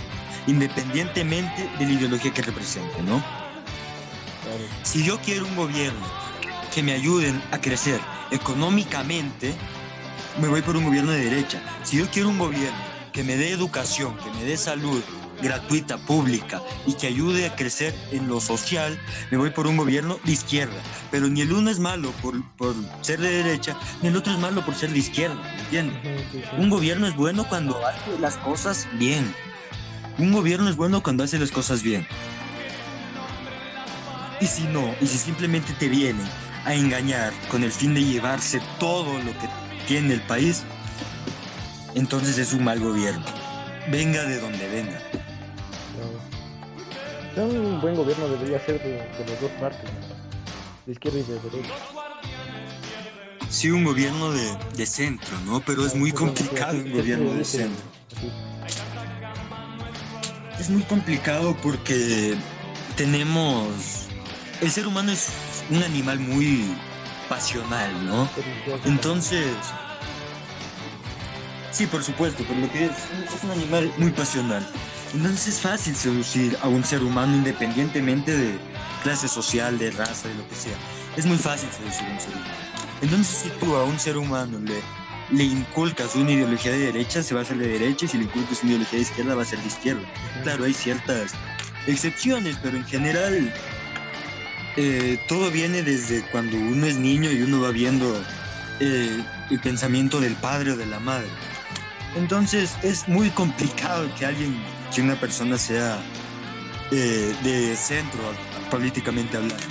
independientemente 0.46 1.68
de 1.78 1.84
la 1.84 1.92
ideología 1.92 2.32
que 2.32 2.40
represente, 2.40 3.02
¿no? 3.02 3.22
Si 4.84 5.04
yo 5.04 5.20
quiero 5.20 5.44
un 5.44 5.54
gobierno 5.54 6.00
que 6.76 6.82
me 6.82 6.92
ayuden 6.92 7.42
a 7.52 7.58
crecer 7.58 7.98
económicamente, 8.30 9.54
me 10.38 10.46
voy 10.46 10.60
por 10.60 10.76
un 10.76 10.84
gobierno 10.84 11.10
de 11.10 11.24
derecha. 11.24 11.58
Si 11.82 11.96
yo 11.96 12.06
quiero 12.10 12.28
un 12.28 12.36
gobierno 12.36 12.76
que 13.14 13.24
me 13.24 13.38
dé 13.38 13.50
educación, 13.50 14.14
que 14.18 14.30
me 14.32 14.44
dé 14.44 14.58
salud 14.58 15.02
gratuita, 15.40 15.96
pública 15.96 16.60
y 16.86 16.92
que 16.92 17.06
ayude 17.06 17.46
a 17.46 17.56
crecer 17.56 17.94
en 18.12 18.28
lo 18.28 18.42
social, 18.42 19.00
me 19.30 19.38
voy 19.38 19.48
por 19.48 19.66
un 19.66 19.78
gobierno 19.78 20.18
de 20.24 20.32
izquierda. 20.32 20.74
Pero 21.10 21.28
ni 21.28 21.40
el 21.40 21.54
uno 21.54 21.70
es 21.70 21.78
malo 21.78 22.10
por, 22.20 22.42
por 22.58 22.74
ser 23.00 23.22
de 23.22 23.42
derecha, 23.42 23.74
ni 24.02 24.08
el 24.08 24.16
otro 24.16 24.34
es 24.34 24.38
malo 24.38 24.62
por 24.62 24.74
ser 24.74 24.90
de 24.90 24.98
izquierda, 24.98 25.34
¿me 25.54 25.60
entiendes? 25.62 25.96
Ujú, 26.04 26.24
sí, 26.30 26.42
sí. 26.42 26.56
Un 26.58 26.68
gobierno 26.68 27.06
es 27.06 27.16
bueno 27.16 27.48
cuando 27.48 27.86
hace 27.86 28.18
las 28.20 28.36
cosas 28.36 28.86
bien. 28.98 29.34
Un 30.18 30.30
gobierno 30.30 30.68
es 30.68 30.76
bueno 30.76 31.02
cuando 31.02 31.24
hace 31.24 31.38
las 31.38 31.50
cosas 31.50 31.82
bien. 31.82 32.06
Y 34.42 34.46
si 34.46 34.64
no, 34.64 34.94
y 35.00 35.06
si 35.06 35.16
simplemente 35.16 35.72
te 35.72 35.88
vienen 35.88 36.26
a 36.66 36.74
engañar 36.74 37.32
con 37.48 37.62
el 37.62 37.72
fin 37.72 37.94
de 37.94 38.04
llevarse 38.04 38.60
todo 38.78 39.18
lo 39.18 39.32
que 39.38 39.48
tiene 39.86 40.14
el 40.14 40.20
país, 40.22 40.64
entonces 41.94 42.36
es 42.38 42.52
un 42.52 42.64
mal 42.64 42.80
gobierno. 42.80 43.24
Venga 43.90 44.24
de 44.24 44.40
donde 44.40 44.68
venga. 44.68 45.00
Claro. 45.94 46.20
O 47.30 47.34
sea, 47.34 47.44
un 47.44 47.80
buen 47.80 47.94
gobierno 47.94 48.28
debería 48.28 48.58
ser 48.66 48.82
de, 48.82 48.90
de 48.90 49.30
las 49.30 49.40
dos 49.40 49.50
partes, 49.52 49.84
¿no? 49.84 50.16
de 50.86 50.92
izquierda 50.92 51.18
y 51.18 51.22
de 51.22 51.40
derecha. 51.40 51.74
Sí, 53.48 53.70
un 53.70 53.84
gobierno 53.84 54.32
de, 54.32 54.56
de 54.76 54.86
centro, 54.86 55.38
¿no? 55.46 55.60
Pero 55.60 55.86
es 55.86 55.94
muy 55.94 56.10
Eso, 56.10 56.18
sí, 56.18 56.24
complicado 56.24 56.78
un 56.78 56.92
gobierno 56.92 57.32
de 57.32 57.44
centro. 57.44 57.84
Es 60.58 60.68
muy 60.68 60.82
complicado 60.82 61.56
porque 61.62 62.34
tenemos... 62.96 63.95
El 64.60 64.70
ser 64.70 64.86
humano 64.86 65.12
es 65.12 65.28
un 65.70 65.82
animal 65.82 66.18
muy 66.18 66.74
pasional, 67.28 68.06
¿no? 68.06 68.28
Entonces... 68.84 69.54
Sí, 71.70 71.86
por 71.86 72.02
supuesto, 72.02 72.42
por 72.44 72.56
lo 72.56 72.70
que 72.72 72.86
es, 72.86 72.92
es 72.92 73.44
un 73.44 73.50
animal 73.50 73.92
muy 73.98 74.10
pasional. 74.10 74.66
Entonces 75.12 75.48
es 75.48 75.60
fácil 75.60 75.94
seducir 75.94 76.56
a 76.62 76.68
un 76.68 76.82
ser 76.84 77.02
humano 77.02 77.36
independientemente 77.36 78.34
de 78.34 78.58
clase 79.02 79.28
social, 79.28 79.78
de 79.78 79.90
raza, 79.90 80.28
de 80.28 80.34
lo 80.34 80.48
que 80.48 80.54
sea. 80.54 80.76
Es 81.16 81.26
muy 81.26 81.36
fácil 81.36 81.68
seducir 81.70 82.06
a 82.06 82.12
un 82.12 82.20
ser 82.20 82.30
humano. 82.34 82.54
Entonces 83.02 83.38
si 83.42 83.48
tú 83.60 83.76
a 83.76 83.84
un 83.84 83.98
ser 83.98 84.16
humano 84.16 84.58
le 84.58 84.80
le 85.30 85.44
inculcas 85.44 86.14
una 86.14 86.30
ideología 86.30 86.72
de 86.72 86.78
derecha, 86.78 87.22
se 87.22 87.34
va 87.34 87.40
a 87.40 87.42
hacer 87.42 87.58
de 87.58 87.66
derecha, 87.66 88.04
y 88.04 88.08
si 88.08 88.18
le 88.18 88.24
inculcas 88.24 88.62
una 88.62 88.72
ideología 88.72 88.98
de 88.98 89.02
izquierda, 89.02 89.34
va 89.34 89.42
a 89.42 89.44
ser 89.44 89.58
de 89.58 89.66
izquierda. 89.66 90.02
Claro, 90.42 90.64
hay 90.64 90.74
ciertas 90.74 91.32
excepciones, 91.86 92.56
pero 92.62 92.76
en 92.76 92.84
general 92.84 93.52
eh, 94.76 95.18
todo 95.26 95.50
viene 95.50 95.82
desde 95.82 96.22
cuando 96.30 96.56
uno 96.56 96.86
es 96.86 96.96
niño 96.96 97.30
y 97.30 97.40
uno 97.42 97.60
va 97.60 97.70
viendo 97.70 98.22
eh, 98.80 99.24
el 99.50 99.60
pensamiento 99.60 100.20
del 100.20 100.34
padre 100.34 100.72
o 100.72 100.76
de 100.76 100.86
la 100.86 101.00
madre. 101.00 101.28
Entonces 102.14 102.76
es 102.82 103.08
muy 103.08 103.30
complicado 103.30 104.08
que 104.18 104.26
alguien, 104.26 104.54
que 104.94 105.00
una 105.00 105.18
persona 105.18 105.56
sea 105.56 105.98
eh, 106.90 107.34
de 107.42 107.76
centro 107.76 108.20
políticamente 108.70 109.36
hablando. 109.36 109.64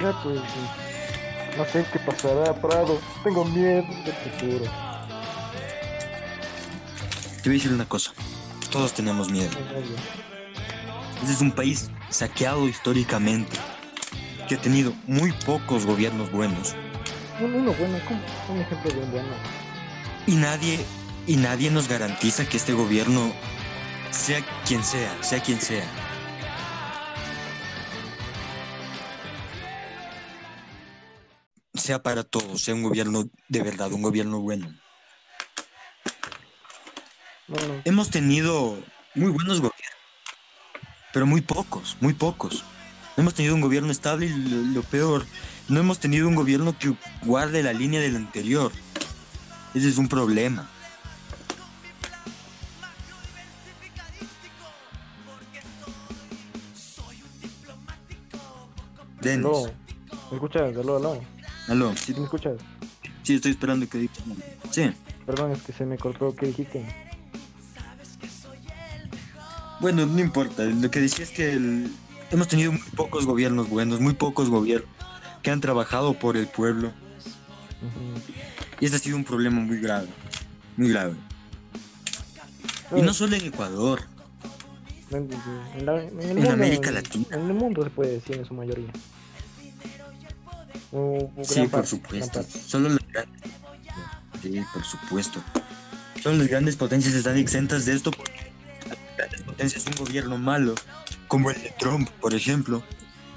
Ya, 0.00 0.20
pues, 0.22 0.40
no 1.56 1.64
sé 1.66 1.86
qué 1.92 1.98
pasará, 2.00 2.54
Prado. 2.54 3.00
Tengo 3.22 3.44
miedo 3.44 3.84
del 4.04 4.14
futuro. 4.14 4.64
Te 7.42 7.48
voy 7.48 7.52
a 7.52 7.58
decir 7.58 7.72
una 7.72 7.86
cosa. 7.86 8.12
Todos 8.70 8.94
tenemos 8.94 9.30
miedo. 9.30 9.50
Este 11.22 11.34
es 11.34 11.40
un 11.40 11.52
país 11.52 11.88
saqueado 12.10 12.66
históricamente, 12.66 13.56
que 14.48 14.56
ha 14.56 14.60
tenido 14.60 14.92
muy 15.06 15.30
pocos 15.46 15.86
gobiernos 15.86 16.32
buenos. 16.32 16.74
Uno 17.40 17.72
bueno, 17.74 17.98
¿cómo? 18.08 18.20
Un 18.48 18.60
ejemplo 18.60 18.90
de 18.90 18.98
un 18.98 19.10
bueno. 19.12 19.28
Y 20.26 20.34
nadie, 20.34 20.84
y 21.28 21.36
nadie 21.36 21.70
nos 21.70 21.86
garantiza 21.86 22.44
que 22.44 22.56
este 22.56 22.72
gobierno 22.72 23.32
sea 24.10 24.44
quien 24.66 24.82
sea, 24.82 25.16
sea 25.22 25.40
quien 25.40 25.60
sea. 25.60 25.86
Sea 31.74 32.02
para 32.02 32.24
todos, 32.24 32.62
sea 32.62 32.74
un 32.74 32.82
gobierno 32.82 33.30
de 33.46 33.62
verdad, 33.62 33.92
un 33.92 34.02
gobierno 34.02 34.40
bueno. 34.40 34.66
No, 37.46 37.56
no. 37.68 37.80
Hemos 37.84 38.10
tenido 38.10 38.76
muy 39.14 39.30
buenos 39.30 39.60
gobiernos, 39.60 39.71
pero 41.12 41.26
muy 41.26 41.40
pocos, 41.40 41.96
muy 42.00 42.14
pocos. 42.14 42.64
No 43.16 43.22
hemos 43.22 43.34
tenido 43.34 43.54
un 43.54 43.60
gobierno 43.60 43.92
estable 43.92 44.26
y 44.26 44.30
lo, 44.30 44.56
lo 44.62 44.82
peor, 44.82 45.26
no 45.68 45.80
hemos 45.80 45.98
tenido 45.98 46.28
un 46.28 46.34
gobierno 46.34 46.76
que 46.78 46.94
guarde 47.24 47.62
la 47.62 47.72
línea 47.72 48.00
del 48.00 48.16
anterior. 48.16 48.72
Ese 49.74 49.88
es 49.88 49.98
un 49.98 50.08
problema. 50.08 50.68
Denis, 59.20 59.46
Aló. 59.46 59.62
¿Me 60.30 60.36
escuchas? 60.36 60.76
Aló, 60.76 60.96
aló. 60.96 61.20
aló, 61.68 61.96
¿Sí 61.96 62.12
me 62.14 62.24
escuchas? 62.24 62.54
sí, 63.22 63.34
estoy 63.36 63.52
esperando 63.52 63.88
que 63.88 63.98
digas. 63.98 64.18
Sí, 64.70 64.90
Perdón, 65.26 65.52
es 65.52 65.62
que 65.62 65.72
se 65.72 65.86
me 65.86 65.96
cortó. 65.96 66.34
¿Qué 66.34 66.46
dijiste? 66.46 67.11
Bueno, 69.82 70.06
no 70.06 70.18
importa. 70.20 70.64
Lo 70.64 70.90
que 70.90 71.00
decía 71.00 71.24
es 71.24 71.30
que 71.30 71.52
el- 71.52 71.90
hemos 72.30 72.48
tenido 72.48 72.72
muy 72.72 72.80
pocos 72.96 73.26
gobiernos 73.26 73.68
buenos, 73.68 74.00
muy 74.00 74.14
pocos 74.14 74.48
gobiernos 74.48 74.88
que 75.42 75.50
han 75.50 75.60
trabajado 75.60 76.14
por 76.14 76.36
el 76.38 76.46
pueblo. 76.46 76.92
Y 78.80 78.84
este 78.86 78.96
ha 78.96 79.00
sido 79.00 79.16
un 79.16 79.24
problema 79.24 79.60
muy 79.60 79.78
grave, 79.80 80.08
muy 80.76 80.88
grave. 80.88 81.14
Y 82.96 83.02
no 83.02 83.12
solo 83.12 83.36
en 83.36 83.44
Ecuador, 83.46 84.02
En, 85.10 85.28
en 85.76 85.84
la- 85.86 86.02
en 86.02 86.20
el 86.20 86.30
En 86.30 86.36
mundo, 86.36 86.52
América 86.52 86.90
Latina. 86.90 87.26
En 87.32 87.40
el 87.46 87.52
mundo 87.54 87.84
se 87.84 87.90
puede 87.90 88.12
decir 88.12 88.36
en 88.36 88.46
su 88.46 88.54
mayoría. 88.54 88.90
O- 90.90 91.30
o 91.36 91.44
Sí, 91.44 91.60
por 91.62 91.70
parte, 91.70 91.86
supuesto. 91.88 92.42
Solo 92.66 92.88
las 92.88 92.98
grandes. 93.12 93.42
Sí, 94.42 94.62
por 94.72 94.84
supuesto. 94.84 95.42
Solo 96.22 96.38
las 96.38 96.48
grandes 96.48 96.76
potencias 96.76 97.14
están 97.14 97.36
exentas 97.36 97.84
de 97.84 97.94
esto 97.94 98.10
potencias 99.70 99.86
un 99.98 100.04
gobierno 100.04 100.38
malo, 100.38 100.74
como 101.28 101.50
el 101.50 101.62
de 101.62 101.70
Trump, 101.78 102.08
por 102.20 102.34
ejemplo, 102.34 102.82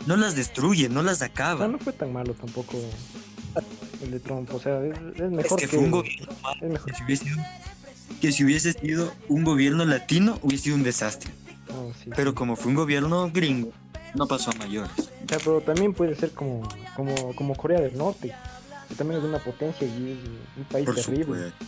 no 0.05 0.15
las 0.15 0.35
destruye, 0.35 0.89
no 0.89 1.01
las 1.03 1.21
acaba. 1.21 1.67
no 1.67 1.79
fue 1.79 1.93
tan 1.93 2.11
malo 2.13 2.33
tampoco 2.33 2.77
el 4.03 4.11
de 4.11 4.19
Trump. 4.19 4.53
O 4.53 4.59
sea, 4.59 4.83
es, 4.83 4.93
es 5.15 5.21
Es 5.21 5.31
mejor 5.31 5.59
que 5.59 5.67
que, 5.67 5.75
fue 5.75 5.79
un 5.85 5.91
gobierno 5.91 6.35
malo. 6.41 6.59
es 6.65 6.71
mejor. 6.71 6.91
Que 6.91 6.95
si, 6.97 7.03
hubiese 7.03 7.23
sido, 7.25 7.37
que 8.21 8.31
si 8.31 8.43
hubiese 8.43 8.73
sido 8.73 9.13
un 9.29 9.43
gobierno 9.43 9.85
latino, 9.85 10.39
hubiese 10.41 10.65
sido 10.65 10.75
un 10.75 10.83
desastre. 10.83 11.31
No, 11.69 11.91
sí, 12.03 12.09
Pero 12.15 12.31
sí. 12.31 12.35
como 12.35 12.55
fue 12.55 12.69
un 12.69 12.75
gobierno 12.75 13.29
gringo, 13.31 13.71
no 14.15 14.27
pasó 14.27 14.51
a 14.51 14.55
mayores. 14.55 14.91
O 14.99 15.27
sea, 15.27 15.39
pero 15.39 15.61
también 15.61 15.93
puede 15.93 16.15
ser 16.15 16.31
como, 16.31 16.67
como, 16.95 17.35
como 17.35 17.55
Corea 17.55 17.81
del 17.81 17.97
Norte, 17.97 18.33
que 18.89 18.95
también 18.95 19.19
es 19.19 19.25
una 19.25 19.39
potencia 19.39 19.87
y 19.87 20.11
es 20.11 20.57
un 20.57 20.63
país 20.65 20.85
Por 20.85 20.95
terrible. 20.95 21.23
supuesto. 21.25 21.65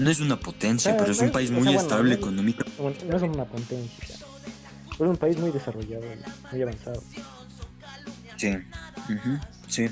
No 0.00 0.10
es 0.10 0.20
una 0.20 0.36
potencia, 0.40 0.92
Ah, 0.92 0.96
pero 0.98 1.12
es 1.12 1.18
un 1.18 1.26
es- 1.26 1.30
país 1.32 1.50
muy 1.50 1.74
estable 1.74 2.14
económicamente. 2.14 2.82
No 3.06 3.16
es 3.16 3.22
una 3.22 3.44
potencia, 3.44 4.14
es 4.14 5.00
un 5.00 5.16
país 5.16 5.38
muy 5.38 5.50
desarrollado, 5.50 6.04
muy 6.50 6.62
avanzado. 6.62 7.02
Sí, 8.36 8.48
ujú, 9.10 9.38
sí. 9.68 9.88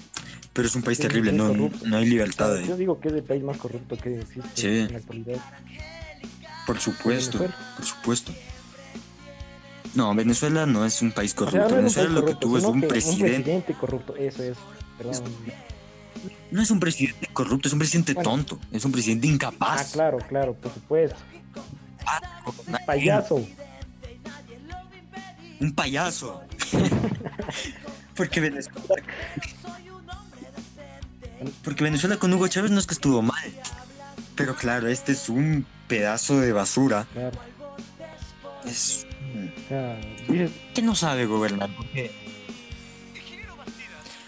Pero 0.55 0.66
es 0.66 0.75
un 0.75 0.83
país 0.83 0.97
Sí, 0.97 1.03
terrible, 1.03 1.33
no, 1.33 1.49
corrupto. 1.49 1.87
no 1.87 1.97
hay 1.99 2.07
libertad 2.07 2.57
ahí. 2.57 2.66
Yo 2.66 2.77
digo 2.77 2.99
que 2.99 3.09
es 3.09 3.14
el 3.14 3.23
país 3.23 3.42
más 3.44 3.59
corrupto 3.59 3.97
que 3.99 4.21
existe 4.21 4.49
Sí. 4.55 4.66
en 4.66 4.92
la 4.92 4.99
actualidad. 4.99 5.37
Por 6.66 6.81
supuesto, 6.81 7.38
por 7.77 7.85
supuesto. 7.85 8.33
No, 9.94 10.14
Venezuela 10.14 10.66
no 10.66 10.85
es 10.85 11.01
un 11.03 11.12
país 11.12 11.33
O 11.37 11.37
sea, 11.37 11.47
corrupto. 11.47 11.59
no 11.61 11.66
es 11.66 11.94
Venezuela 11.94 12.09
país 12.09 12.14
lo 12.14 12.21
que 12.21 12.25
corrupto, 12.35 12.47
tuvo 12.47 12.59
es 12.59 12.64
un 12.64 12.81
que 12.81 12.87
presidente. 12.88 13.25
Un 13.25 13.35
presidente 13.42 13.75
corrupto, 13.75 14.16
eso 14.16 14.42
es. 14.42 14.57
Perdón. 14.97 15.23
No 16.51 16.63
es 16.63 16.71
un 16.71 16.81
presidente 16.81 17.27
corrupto, 17.33 17.69
es 17.69 17.73
un 17.73 17.79
presidente 17.79 18.15
Bueno. 18.15 18.31
tonto. 18.31 18.59
Es 18.73 18.85
un 18.85 18.93
presidente 18.93 19.27
Ah, 19.29 19.31
incapaz. 19.31 19.93
claro, 19.93 20.19
claro, 20.29 20.55
por 20.55 20.73
supuesto. 20.73 21.17
Ah, 22.07 22.21
Payaso. 22.87 23.45
Un 25.61 25.73
payaso. 25.73 26.41
Porque 28.15 28.41
Venezuela. 28.41 28.79
Porque 31.63 31.85
Venezuela 31.85 32.17
con 32.17 32.33
Hugo 32.33 32.49
Chávez 32.49 32.71
no 32.71 32.79
es 32.81 32.87
que 32.87 32.95
estuvo 32.95 33.23
mal. 33.23 33.45
Pero 34.37 34.55
claro, 34.57 34.89
este 34.89 35.13
es 35.13 35.29
un 35.29 35.67
pedazo 35.89 36.41
de 36.41 36.53
basura. 36.53 37.07
Claro. 37.13 37.39
Es. 38.65 39.07
O 39.65 39.69
sea, 39.69 40.01
dices, 40.29 40.51
que 40.75 40.83
no 40.83 40.95
sabe 40.95 41.27
gobernar. 41.27 41.69
Porque 41.77 42.11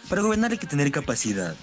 para 0.09 0.23
gobernar 0.23 0.51
hay 0.51 0.59
que 0.59 0.67
tener 0.67 0.91
capacidad. 0.93 1.55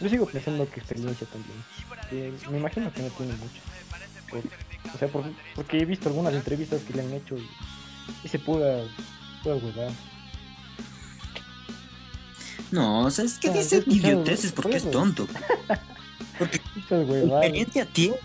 Yo 0.00 0.08
sigo 0.08 0.26
pensando 0.26 0.68
que 0.70 0.80
experiencia 0.80 1.26
también. 1.26 1.56
Que 2.10 2.32
me 2.50 2.58
imagino 2.58 2.92
que 2.92 3.02
no 3.02 3.08
tiene 3.10 3.32
mucho. 3.34 3.60
Por- 4.30 4.94
o 4.94 4.98
sea, 4.98 5.08
por- 5.08 5.32
porque 5.54 5.80
he 5.80 5.84
visto 5.84 6.08
algunas 6.08 6.34
entrevistas 6.34 6.82
que 6.82 6.92
le 6.94 7.02
han 7.02 7.12
hecho 7.12 7.36
y, 7.38 7.48
y 8.24 8.28
se 8.28 8.38
pueda, 8.38 8.84
pueda 9.42 9.56
huevar. 9.56 9.92
No, 12.70 13.04
o 13.04 13.10
sea, 13.10 13.24
es 13.24 13.38
que 13.38 13.48
Ah, 13.48 13.52
dice 13.52 13.84
idioteces 13.86 14.52
por 14.52 14.64
porque 14.64 14.78
es 14.78 14.90
tonto. 14.90 15.28
Porque 16.38 16.60
experiencia 16.90 17.86
tiene. 17.86 18.16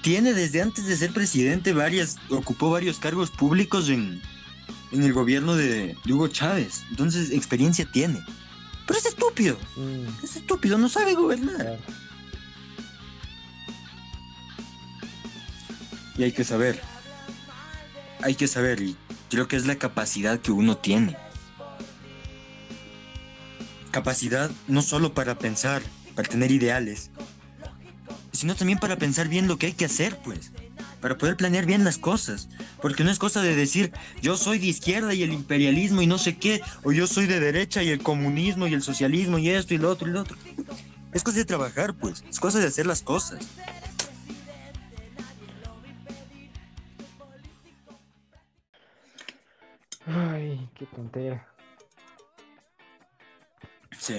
Tiene 0.00 0.32
desde 0.32 0.60
antes 0.62 0.86
de 0.86 0.96
ser 0.96 1.12
presidente 1.12 1.72
varias, 1.72 2.16
ocupó 2.28 2.70
varios 2.70 2.98
cargos 2.98 3.30
públicos 3.30 3.88
en, 3.88 4.20
en 4.92 5.02
el 5.02 5.12
gobierno 5.12 5.56
de, 5.56 5.96
de 6.04 6.12
Hugo 6.12 6.28
Chávez. 6.28 6.84
Entonces, 6.90 7.30
experiencia 7.30 7.86
tiene. 7.90 8.22
Pero 8.86 8.98
es 8.98 9.06
estúpido, 9.06 9.56
Mm, 9.76 10.24
es 10.24 10.36
estúpido, 10.36 10.76
no 10.78 10.88
sabe 10.88 11.14
gobernar. 11.14 11.78
Y 16.16 16.24
hay 16.24 16.32
que 16.32 16.44
saber. 16.44 16.80
Hay 18.22 18.34
que 18.34 18.46
saber, 18.46 18.80
y 18.80 18.96
creo 19.30 19.48
que 19.48 19.56
es 19.56 19.66
la 19.66 19.76
capacidad 19.76 20.38
que 20.38 20.52
uno 20.52 20.76
tiene. 20.76 21.16
Capacidad 23.90 24.50
no 24.68 24.82
solo 24.82 25.12
para 25.14 25.38
pensar, 25.38 25.82
para 26.14 26.28
tener 26.28 26.50
ideales, 26.50 27.10
sino 28.32 28.54
también 28.54 28.78
para 28.78 28.96
pensar 28.96 29.28
bien 29.28 29.48
lo 29.48 29.58
que 29.58 29.66
hay 29.66 29.72
que 29.72 29.86
hacer, 29.86 30.18
pues. 30.22 30.52
Para 31.02 31.18
poder 31.18 31.36
planear 31.36 31.66
bien 31.66 31.82
las 31.84 31.98
cosas. 31.98 32.48
Porque 32.80 33.02
no 33.02 33.10
es 33.10 33.18
cosa 33.18 33.42
de 33.42 33.56
decir, 33.56 33.92
yo 34.22 34.36
soy 34.36 34.58
de 34.58 34.66
izquierda 34.66 35.12
y 35.12 35.24
el 35.24 35.32
imperialismo 35.32 36.00
y 36.00 36.06
no 36.06 36.16
sé 36.16 36.38
qué, 36.38 36.62
o 36.84 36.92
yo 36.92 37.08
soy 37.08 37.26
de 37.26 37.40
derecha 37.40 37.82
y 37.82 37.90
el 37.90 38.02
comunismo 38.02 38.68
y 38.68 38.74
el 38.74 38.82
socialismo 38.82 39.36
y 39.38 39.50
esto 39.50 39.74
y 39.74 39.78
lo 39.78 39.90
otro 39.90 40.08
y 40.08 40.12
lo 40.12 40.20
otro. 40.20 40.36
Es 41.12 41.24
cosa 41.24 41.38
de 41.38 41.44
trabajar, 41.44 41.92
pues. 41.94 42.24
Es 42.30 42.38
cosa 42.38 42.60
de 42.60 42.68
hacer 42.68 42.86
las 42.86 43.02
cosas. 43.02 43.46
Ay, 50.06 50.68
qué 50.74 50.86
tontera. 50.86 51.46
Sí. 53.98 54.14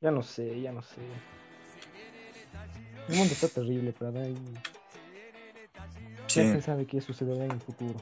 Ya 0.00 0.10
no 0.10 0.22
sé, 0.22 0.60
ya 0.60 0.72
no 0.72 0.82
sé. 0.82 1.00
El 3.08 3.16
mundo 3.16 3.32
está 3.34 3.48
terrible, 3.48 3.94
pero 3.98 4.18
hay- 4.18 4.34
ya 6.28 6.28
se 6.28 6.62
sabe 6.62 6.86
qué 6.86 7.00
sucederá 7.00 7.44
en 7.44 7.50
el 7.52 7.60
futuro. 7.60 8.00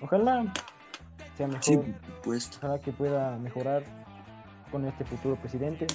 Ojalá 0.00 0.52
sea 1.36 1.46
mejor. 1.46 1.62
Sí, 1.64 1.74
supuesto. 2.16 2.56
Ojalá 2.58 2.80
que 2.80 2.92
pueda 2.92 3.36
mejorar 3.38 3.84
con 4.72 4.86
este 4.86 5.04
futuro 5.04 5.36
presidente. 5.36 5.86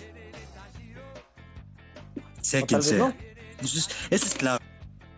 Sea 2.41 2.61
O 2.63 2.65
quien 2.65 2.81
sea. 2.83 2.97
no. 2.99 3.13
Eso 3.61 3.79
es, 3.79 3.89
eso 4.09 4.25
es 4.27 4.35
clave. 4.35 4.59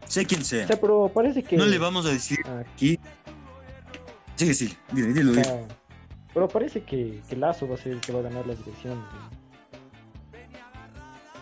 Sea 0.08 0.24
quien 0.26 0.41
O 0.41 0.45
sea. 0.45 0.67
sea, 0.67 0.80
pero 0.80 1.10
parece 1.13 1.43
que. 1.43 1.58
No 1.58 1.65
le 1.65 1.78
vamos 1.78 2.06
a 2.06 2.10
decir 2.10 2.39
Ah, 2.45 2.62
aquí. 2.62 3.00
Sí, 4.36 4.54
sí, 4.54 4.78
dile, 4.91 5.13
dilo, 5.13 5.32
o 5.32 5.34
dilo. 5.34 5.43
sea, 5.43 5.67
pero 6.34 6.48
parece 6.48 6.84
que, 6.84 7.21
que 7.28 7.36
Lazo 7.36 7.67
va 7.67 7.76
a 7.76 7.78
ser 7.78 7.93
el 7.93 8.02
que 8.02 8.12
va 8.13 8.19
a 8.19 8.24
ganar 8.24 8.45
las 8.48 8.60
elecciones. 8.62 8.98
¿no? 9.00 9.35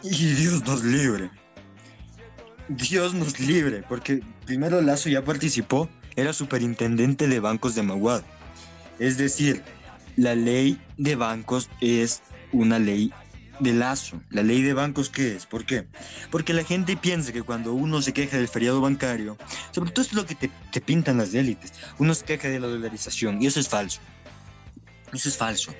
Y 0.04 0.34
Dios 0.34 0.66
nos 0.66 0.84
libre. 0.84 1.30
Dios 2.68 3.14
nos 3.14 3.40
libre, 3.40 3.84
porque 3.88 4.22
primero 4.46 4.82
Lazo 4.82 5.10
ya 5.10 5.24
participó, 5.24 5.90
era 6.16 6.34
superintendente 6.34 7.28
de 7.28 7.40
bancos 7.40 7.76
de 7.76 7.84
Maguad. 7.84 8.24
Es 9.00 9.18
decir, 9.18 9.64
la 10.18 10.36
ley 10.36 10.80
de 10.98 11.16
bancos 11.16 11.70
es 11.80 12.22
una 12.52 12.80
ley 12.80 13.14
de 13.60 13.74
Lazo. 13.74 14.22
¿La 14.30 14.44
ley 14.44 14.62
de 14.62 14.74
bancos 14.74 15.10
qué 15.10 15.36
es? 15.36 15.46
¿Por 15.46 15.66
qué? 15.66 15.88
Porque 16.32 16.54
la 16.54 16.64
gente 16.64 16.98
piensa 16.98 17.32
que 17.32 17.44
cuando 17.44 17.74
uno 17.74 18.02
se 18.02 18.14
queja 18.14 18.38
del 18.38 18.50
feriado 18.50 18.82
bancario, 18.82 19.38
sobre 19.72 19.92
todo 19.92 20.06
es 20.06 20.14
lo 20.14 20.26
que 20.26 20.36
te, 20.36 20.52
te 20.72 20.82
pintan 20.82 21.18
las 21.18 21.34
élites, 21.34 21.74
uno 21.98 22.14
se 22.14 22.26
queja 22.26 22.50
de 22.50 22.60
la 22.60 22.68
dolarización, 22.68 23.42
y 23.42 23.48
eso 23.48 23.60
es 23.60 23.70
falso. 23.70 24.02
Eso 25.14 25.30
es 25.30 25.38
falso. 25.38 25.74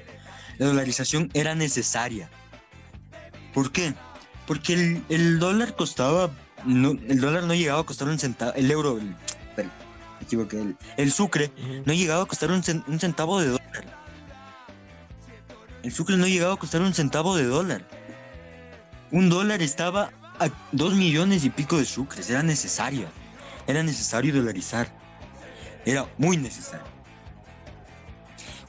La 0.60 0.68
dolarización 0.68 1.30
era 1.34 1.56
necesaria. 1.56 2.30
¿Por 3.54 3.72
qué? 3.72 3.94
Porque 4.48 4.74
el, 4.74 5.04
el 5.10 5.40
dólar 5.40 5.76
costaba, 5.76 6.30
no, 6.66 6.92
el 6.92 7.20
dólar 7.22 7.44
no 7.44 7.54
llegaba 7.54 7.82
a 7.82 7.84
costar 7.86 8.08
un 8.08 8.20
centavo, 8.20 8.54
el 8.54 8.70
euro, 8.70 8.98
el, 8.98 9.16
espera, 9.50 9.70
me 10.20 10.26
equivoqué, 10.26 10.60
el, 10.62 10.78
el 10.98 11.12
sucre 11.12 11.52
Ujú. 11.58 11.84
no 11.86 11.94
llegaba 11.94 12.24
a 12.24 12.26
costar 12.26 12.52
un, 12.52 12.62
cen- 12.62 12.84
un 12.88 13.00
centavo 13.00 13.40
de 13.40 13.48
dólar. 13.48 13.64
El 15.82 15.92
sucre 15.92 16.18
no 16.18 16.28
llegaba 16.28 16.54
a 16.54 16.58
costar 16.58 16.82
un 16.82 16.94
centavo 16.94 17.36
de 17.36 17.46
dólar. 17.46 17.82
Un 19.12 19.30
dólar 19.30 19.62
estaba 19.62 20.12
a 20.40 20.50
dos 20.72 20.94
millones 20.96 21.44
y 21.46 21.50
pico 21.50 21.78
de 21.78 21.86
sucres, 21.86 22.30
era 22.30 22.42
necesario. 22.44 23.08
Era 23.68 23.84
necesario 23.84 24.34
dolarizar. 24.34 24.88
Era 25.86 26.06
muy 26.18 26.38
necesario. 26.38 26.86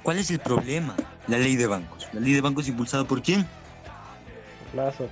¿Cuál 0.03 0.19
es 0.19 0.31
el 0.31 0.39
problema? 0.41 0.95
La 1.29 1.39
ley 1.39 1.57
de 1.57 1.67
bancos. 1.67 2.07
La 2.13 2.21
ley 2.21 2.33
de 2.33 2.41
bancos 2.41 2.69
impulsada 2.69 3.05
por 3.05 3.23
quién? 3.23 3.47
Lazo. 4.75 5.09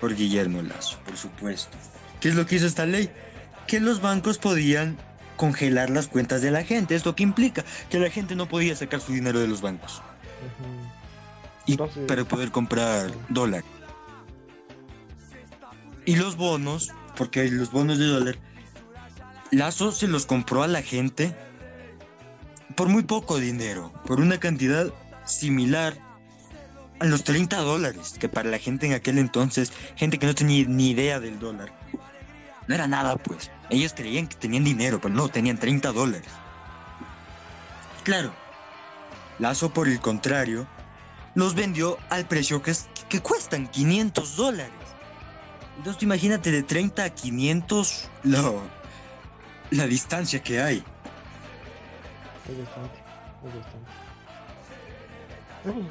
Por 0.00 0.14
Guillermo 0.14 0.62
Lazo, 0.62 0.98
por 1.04 1.16
supuesto. 1.16 1.76
¿Qué 2.20 2.28
es 2.28 2.34
lo 2.34 2.46
que 2.46 2.56
hizo 2.56 2.66
esta 2.66 2.86
ley? 2.86 3.10
Que 3.66 3.80
los 3.80 4.00
bancos 4.00 4.38
podían 4.38 4.96
congelar 5.36 5.90
las 5.90 6.08
cuentas 6.08 6.42
de 6.42 6.50
la 6.50 6.64
gente. 6.64 6.94
¿Esto 6.94 7.14
qué 7.16 7.22
implica? 7.22 7.64
Que 7.90 7.98
la 7.98 8.10
gente 8.10 8.36
no 8.36 8.48
podía 8.48 8.74
sacar 8.76 9.00
su 9.00 9.12
dinero 9.12 9.38
de 9.40 9.48
los 9.48 9.60
bancos 9.60 10.02
y 11.66 11.72
Entonces- 11.72 12.06
para 12.06 12.24
poder 12.24 12.50
comprar 12.50 13.10
dólar. 13.28 13.64
Y 16.04 16.16
los 16.16 16.36
bonos, 16.36 16.92
porque 17.16 17.48
los 17.50 17.70
bonos 17.72 17.98
de 17.98 18.06
dólar, 18.06 18.38
Lazo 19.50 19.92
se 19.92 20.08
los 20.08 20.26
compró 20.26 20.62
a 20.62 20.68
la 20.68 20.82
gente 20.82 21.34
por 22.76 22.88
muy 22.88 23.02
poco 23.04 23.38
dinero, 23.38 23.92
por 24.06 24.20
una 24.20 24.38
cantidad 24.38 24.92
similar 25.24 25.96
a 26.98 27.04
los 27.04 27.24
30 27.24 27.58
dólares, 27.58 28.16
que 28.18 28.28
para 28.28 28.48
la 28.48 28.58
gente 28.58 28.86
en 28.86 28.94
aquel 28.94 29.18
entonces, 29.18 29.72
gente 29.96 30.18
que 30.18 30.26
no 30.26 30.34
tenía 30.34 30.64
ni 30.66 30.90
idea 30.90 31.20
del 31.20 31.38
dólar, 31.38 31.70
no 32.66 32.74
era 32.74 32.86
nada 32.86 33.16
pues. 33.16 33.50
Ellos 33.70 33.92
creían 33.94 34.26
que 34.26 34.36
tenían 34.36 34.64
dinero, 34.64 35.00
pero 35.00 35.14
no, 35.14 35.28
tenían 35.28 35.58
30 35.58 35.92
dólares. 35.92 36.28
Claro, 38.04 38.32
Lazo 39.38 39.70
por 39.72 39.88
el 39.88 40.00
contrario, 40.00 40.66
los 41.34 41.54
vendió 41.54 41.98
al 42.08 42.26
precio 42.26 42.62
que, 42.62 42.70
es- 42.70 42.88
que 43.08 43.20
cuestan 43.20 43.66
500 43.68 44.36
dólares. 44.36 44.72
Entonces 45.76 46.02
imagínate 46.02 46.50
de 46.50 46.62
30 46.62 47.04
a 47.04 47.10
500 47.10 48.08
lo- 48.22 48.62
la 49.70 49.86
distancia 49.86 50.42
que 50.42 50.62
hay. 50.62 50.82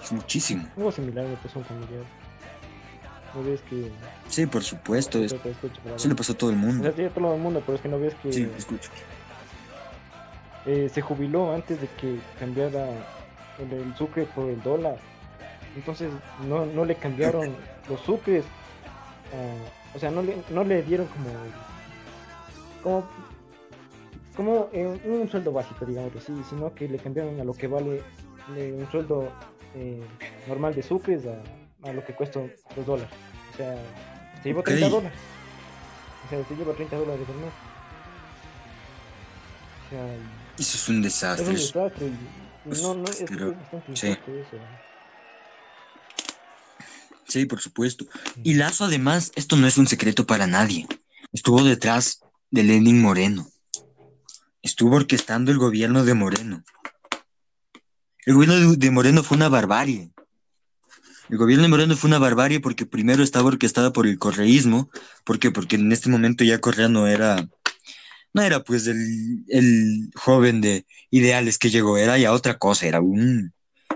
Es 0.04 0.12
muchísimo. 0.12 0.68
algo 0.78 0.92
similar 0.92 1.26
me 1.28 1.36
pasó 1.38 1.60
a 1.60 1.62
un 1.62 1.66
familiar. 1.66 2.04
¿No 3.34 3.44
ves 3.44 3.62
que.? 3.64 3.90
Sí, 4.30 4.46
por 4.46 4.64
supuesto. 4.64 5.20
es- 5.24 5.34
Eso 5.34 6.08
le 6.08 6.16
pasó 6.16 6.34
a 6.34 6.38
todo 6.38 6.50
el 6.52 6.56
O 6.56 6.60
mundo. 6.60 6.84
sea, 6.84 6.94
sí, 6.94 7.04
a 7.04 7.10
todo 7.10 7.34
el 7.36 7.42
mundo, 7.42 7.62
pero 7.66 7.76
es 7.76 7.82
que 7.82 7.90
no 7.90 8.00
ves 8.00 8.16
que 8.16 8.32
Sí, 8.32 8.50
escucho. 8.58 8.90
eh, 10.66 10.90
se 10.92 11.02
jubiló 11.02 11.52
antes 11.54 11.80
de 11.82 11.88
que 11.88 12.20
cambiara 12.40 12.88
el, 13.60 13.74
el 13.74 13.96
sucre 13.96 14.26
por 14.26 14.50
el 14.50 14.62
dólar. 14.64 14.98
Entonces 15.76 16.12
no, 16.48 16.66
no 16.66 16.86
le 16.86 16.96
cambiaron 16.96 17.56
los 17.90 18.00
sucres. 18.02 18.46
ah, 19.34 19.96
o 19.96 20.00
sea, 20.00 20.12
no 20.12 20.22
le, 20.22 20.38
no 20.50 20.64
le 20.64 20.82
dieron 20.84 21.08
como. 21.08 21.30
Como, 22.84 23.04
como 24.36 24.70
eh, 24.74 24.86
un 25.06 25.30
sueldo 25.30 25.52
básico, 25.52 25.86
digamos 25.86 26.16
así, 26.16 26.34
sino 26.50 26.74
que 26.74 26.88
le 26.88 26.98
cambiaron 27.00 27.40
a 27.40 27.44
lo 27.44 27.54
que 27.54 27.68
vale 27.68 28.02
eh, 28.56 28.78
un 28.80 28.90
sueldo 28.92 29.30
eh, 29.76 30.02
normal 30.48 30.74
de 30.76 30.82
sucres 30.84 31.24
a, 31.26 31.88
a 31.90 31.94
lo 31.94 32.04
que 32.06 32.14
cuesta 32.14 32.40
los 32.76 32.86
dólares. 32.86 33.14
O 33.54 33.58
sea, 33.58 33.76
se 34.42 34.50
llevó 34.50 34.60
Ok. 34.62 34.68
30 34.68 34.90
dólares. 34.90 35.20
O 36.26 36.30
sea, 36.30 36.44
se 36.48 36.56
lleva 36.56 36.74
30 36.74 36.96
dólares 36.98 37.28
al 37.30 37.36
mes. 37.36 37.54
O 39.86 39.90
sea, 39.90 40.16
Eso 40.58 40.78
es 40.78 40.90
un 40.90 40.98
es 40.98 41.04
desastre. 41.04 41.48
un 41.48 41.56
es- 41.56 41.74
desastre. 41.74 42.08
y- 42.08 42.70
y 42.78 42.82
no, 42.82 42.96
no, 42.96 43.06
es, 43.06 43.24
Pero- 43.28 43.52
es 43.52 43.58
bastante 43.72 43.96
sí. 43.96 44.08
eso. 44.08 44.58
Sí, 47.28 47.46
por 47.46 47.60
supuesto. 47.60 48.06
Y 48.44 48.54
Lazo, 48.56 48.86
además, 48.86 49.32
esto 49.36 49.56
no 49.56 49.68
es 49.68 49.78
un 49.78 49.88
secreto 49.88 50.26
para 50.26 50.48
nadie. 50.48 50.88
Estuvo 51.34 51.64
detrás 51.64 52.22
de 52.52 52.64
Lenin 52.64 53.02
Moreno. 53.02 53.48
Estuvo 54.62 54.96
orquestando 54.96 55.52
el 55.52 55.58
gobierno 55.58 56.04
de 56.06 56.14
Moreno. 56.14 56.64
El 58.26 58.34
gobierno 58.34 58.76
de, 58.76 58.92
Moreno 58.92 59.24
fue 59.24 59.38
una 59.38 59.50
barbarie. 59.50 60.12
El 61.30 61.38
gobierno 61.38 61.64
de 61.64 61.70
Moreno 61.70 61.96
fue 61.96 62.08
una 62.08 62.18
barbarie 62.18 62.60
porque 62.60 62.86
primero 62.86 63.24
estaba 63.24 63.48
orquestada 63.48 63.94
por 63.94 64.08
el 64.08 64.18
correísmo. 64.18 64.90
¿Por 65.24 65.38
qué? 65.38 65.52
Porque 65.52 65.76
en 65.76 65.92
este 65.92 66.10
momento 66.10 66.44
ya 66.44 66.60
Correa 66.60 66.88
no 66.88 67.08
era, 67.08 67.48
no 68.34 68.42
era 68.42 68.64
pues 68.64 68.88
el, 68.88 69.46
el 69.48 70.10
joven 70.16 70.60
de 70.62 70.88
ideales 71.12 71.60
que 71.60 71.70
llegó, 71.70 71.98
era 71.98 72.18
ya 72.18 72.34
otra 72.34 72.58
cosa, 72.58 72.88
era 72.88 73.00
un, 73.00 73.54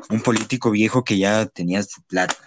un 0.10 0.22
político 0.22 0.70
viejo 0.72 1.04
que 1.04 1.18
ya 1.18 1.48
tenía 1.48 1.82
su 1.84 2.02
plata. 2.04 2.38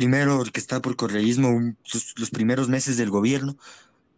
primero 0.00 0.38
orquestada 0.38 0.80
por 0.80 0.96
correísmo 0.96 1.74
los 2.16 2.30
primeros 2.30 2.70
meses 2.70 2.96
del 2.96 3.10
gobierno 3.10 3.58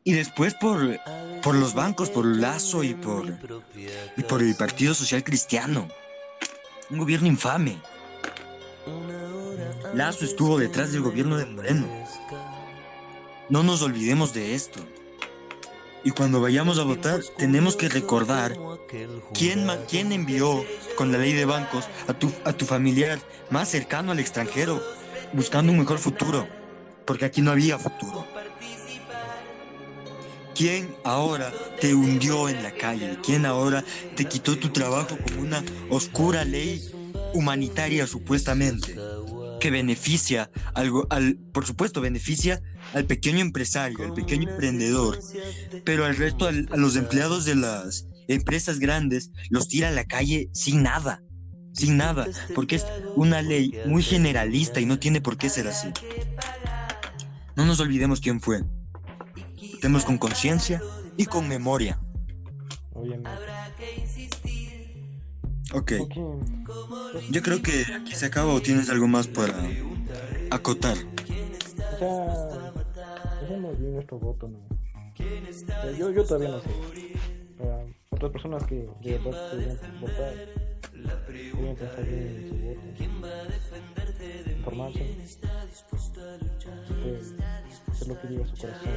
y 0.04 0.12
después 0.12 0.54
por, 0.54 0.98
por 1.42 1.54
los 1.54 1.74
bancos, 1.74 2.10
por 2.10 2.24
Lazo 2.26 2.82
y 2.82 2.94
por, 2.94 3.32
y 4.16 4.22
por 4.22 4.42
el 4.42 4.54
Partido 4.54 4.94
Social 4.94 5.22
Cristiano. 5.22 5.88
Un 6.90 6.98
gobierno 6.98 7.28
infame. 7.28 7.78
Lazo 9.94 10.24
estuvo 10.24 10.58
detrás 10.58 10.92
del 10.92 11.02
gobierno 11.02 11.36
de 11.36 11.46
Moreno. 11.46 11.86
No 13.48 13.62
nos 13.62 13.82
olvidemos 13.82 14.32
de 14.32 14.54
esto. 14.54 14.80
Y 16.04 16.10
cuando 16.10 16.40
vayamos 16.40 16.78
a 16.78 16.82
votar, 16.82 17.20
tenemos 17.38 17.76
que 17.76 17.88
recordar 17.88 18.56
quién, 19.32 19.68
quién 19.88 20.10
envió 20.10 20.64
con 20.96 21.12
la 21.12 21.18
ley 21.18 21.32
de 21.32 21.44
bancos 21.44 21.86
a 22.08 22.14
tu, 22.14 22.32
a 22.44 22.52
tu 22.52 22.66
familiar 22.66 23.20
más 23.50 23.68
cercano 23.68 24.10
al 24.10 24.18
extranjero, 24.18 24.82
buscando 25.32 25.70
un 25.70 25.78
mejor 25.78 25.98
futuro, 25.98 26.48
porque 27.06 27.24
aquí 27.24 27.40
no 27.40 27.52
había 27.52 27.78
futuro. 27.78 28.26
¿Quién 30.62 30.94
ahora 31.02 31.52
te 31.80 31.92
hundió 31.92 32.48
en 32.48 32.62
la 32.62 32.70
calle? 32.70 33.18
¿Quién 33.24 33.46
ahora 33.46 33.82
te 34.14 34.26
quitó 34.26 34.56
tu 34.56 34.68
trabajo 34.68 35.18
como 35.18 35.42
una 35.42 35.64
oscura 35.90 36.44
ley 36.44 36.80
humanitaria 37.34 38.06
supuestamente? 38.06 38.94
Que 39.58 39.72
beneficia 39.72 40.52
al, 40.76 41.36
por 41.52 41.66
supuesto, 41.66 42.00
beneficia 42.00 42.62
al 42.94 43.06
pequeño 43.06 43.40
empresario, 43.40 44.04
al 44.04 44.12
pequeño 44.12 44.48
emprendedor, 44.52 45.18
pero 45.84 46.04
al 46.04 46.14
resto, 46.14 46.46
al- 46.46 46.68
a 46.70 46.76
los 46.76 46.94
empleados 46.94 47.44
de 47.44 47.56
las 47.56 48.06
empresas 48.28 48.78
grandes, 48.78 49.32
los 49.50 49.66
tira 49.66 49.88
a 49.88 49.90
la 49.90 50.04
calle 50.04 50.48
sin 50.52 50.84
nada, 50.84 51.24
sin 51.72 51.96
nada, 51.96 52.28
porque 52.54 52.76
es 52.76 52.86
una 53.16 53.42
ley 53.42 53.72
muy 53.84 54.04
generalista 54.04 54.78
y 54.78 54.86
no 54.86 55.00
tiene 55.00 55.20
por 55.20 55.36
qué 55.36 55.50
ser 55.50 55.66
así. 55.66 55.88
No 57.56 57.66
nos 57.66 57.80
olvidemos 57.80 58.20
quién 58.20 58.40
fue. 58.40 58.62
Votemos 59.82 60.04
con 60.04 60.16
conciencia 60.16 60.80
y 61.16 61.26
con 61.26 61.48
memoria. 61.48 61.98
Obviamente. 62.92 63.30
Ok, 65.74 65.92
yo 67.28 67.42
creo 67.42 67.60
que 67.62 67.84
aquí 67.92 68.14
se 68.14 68.26
acaba 68.26 68.54
o 68.54 68.62
tienes 68.62 68.90
algo 68.90 69.08
más 69.08 69.26
para 69.26 69.60
acotar. 70.52 70.96
O 71.96 71.98
sea, 71.98 72.72
dejemos 73.40 73.76
bien 73.80 73.94
nuestro 73.94 74.20
voto, 74.20 74.46
¿no? 74.46 74.60
yo, 75.98 76.12
yo 76.12 76.24
todavía 76.26 76.50
no 76.50 76.60
sé. 76.60 76.68
Para 77.58 77.84
otras 78.10 78.30
personas 78.30 78.62
que 78.62 78.88
de 79.02 79.18
verdad 79.18 80.34
deberían 81.02 81.02
votar, 81.02 81.26
deberían 81.28 81.76
pensar 81.76 82.04
bien 82.04 82.26
en 82.28 82.48
su 82.48 82.56
voto, 82.64 82.80
informarse, 84.56 85.16
hacer 87.90 88.08
lo 88.08 88.20
que 88.20 88.28
diga 88.28 88.46
su 88.46 88.56
corazón. 88.56 88.90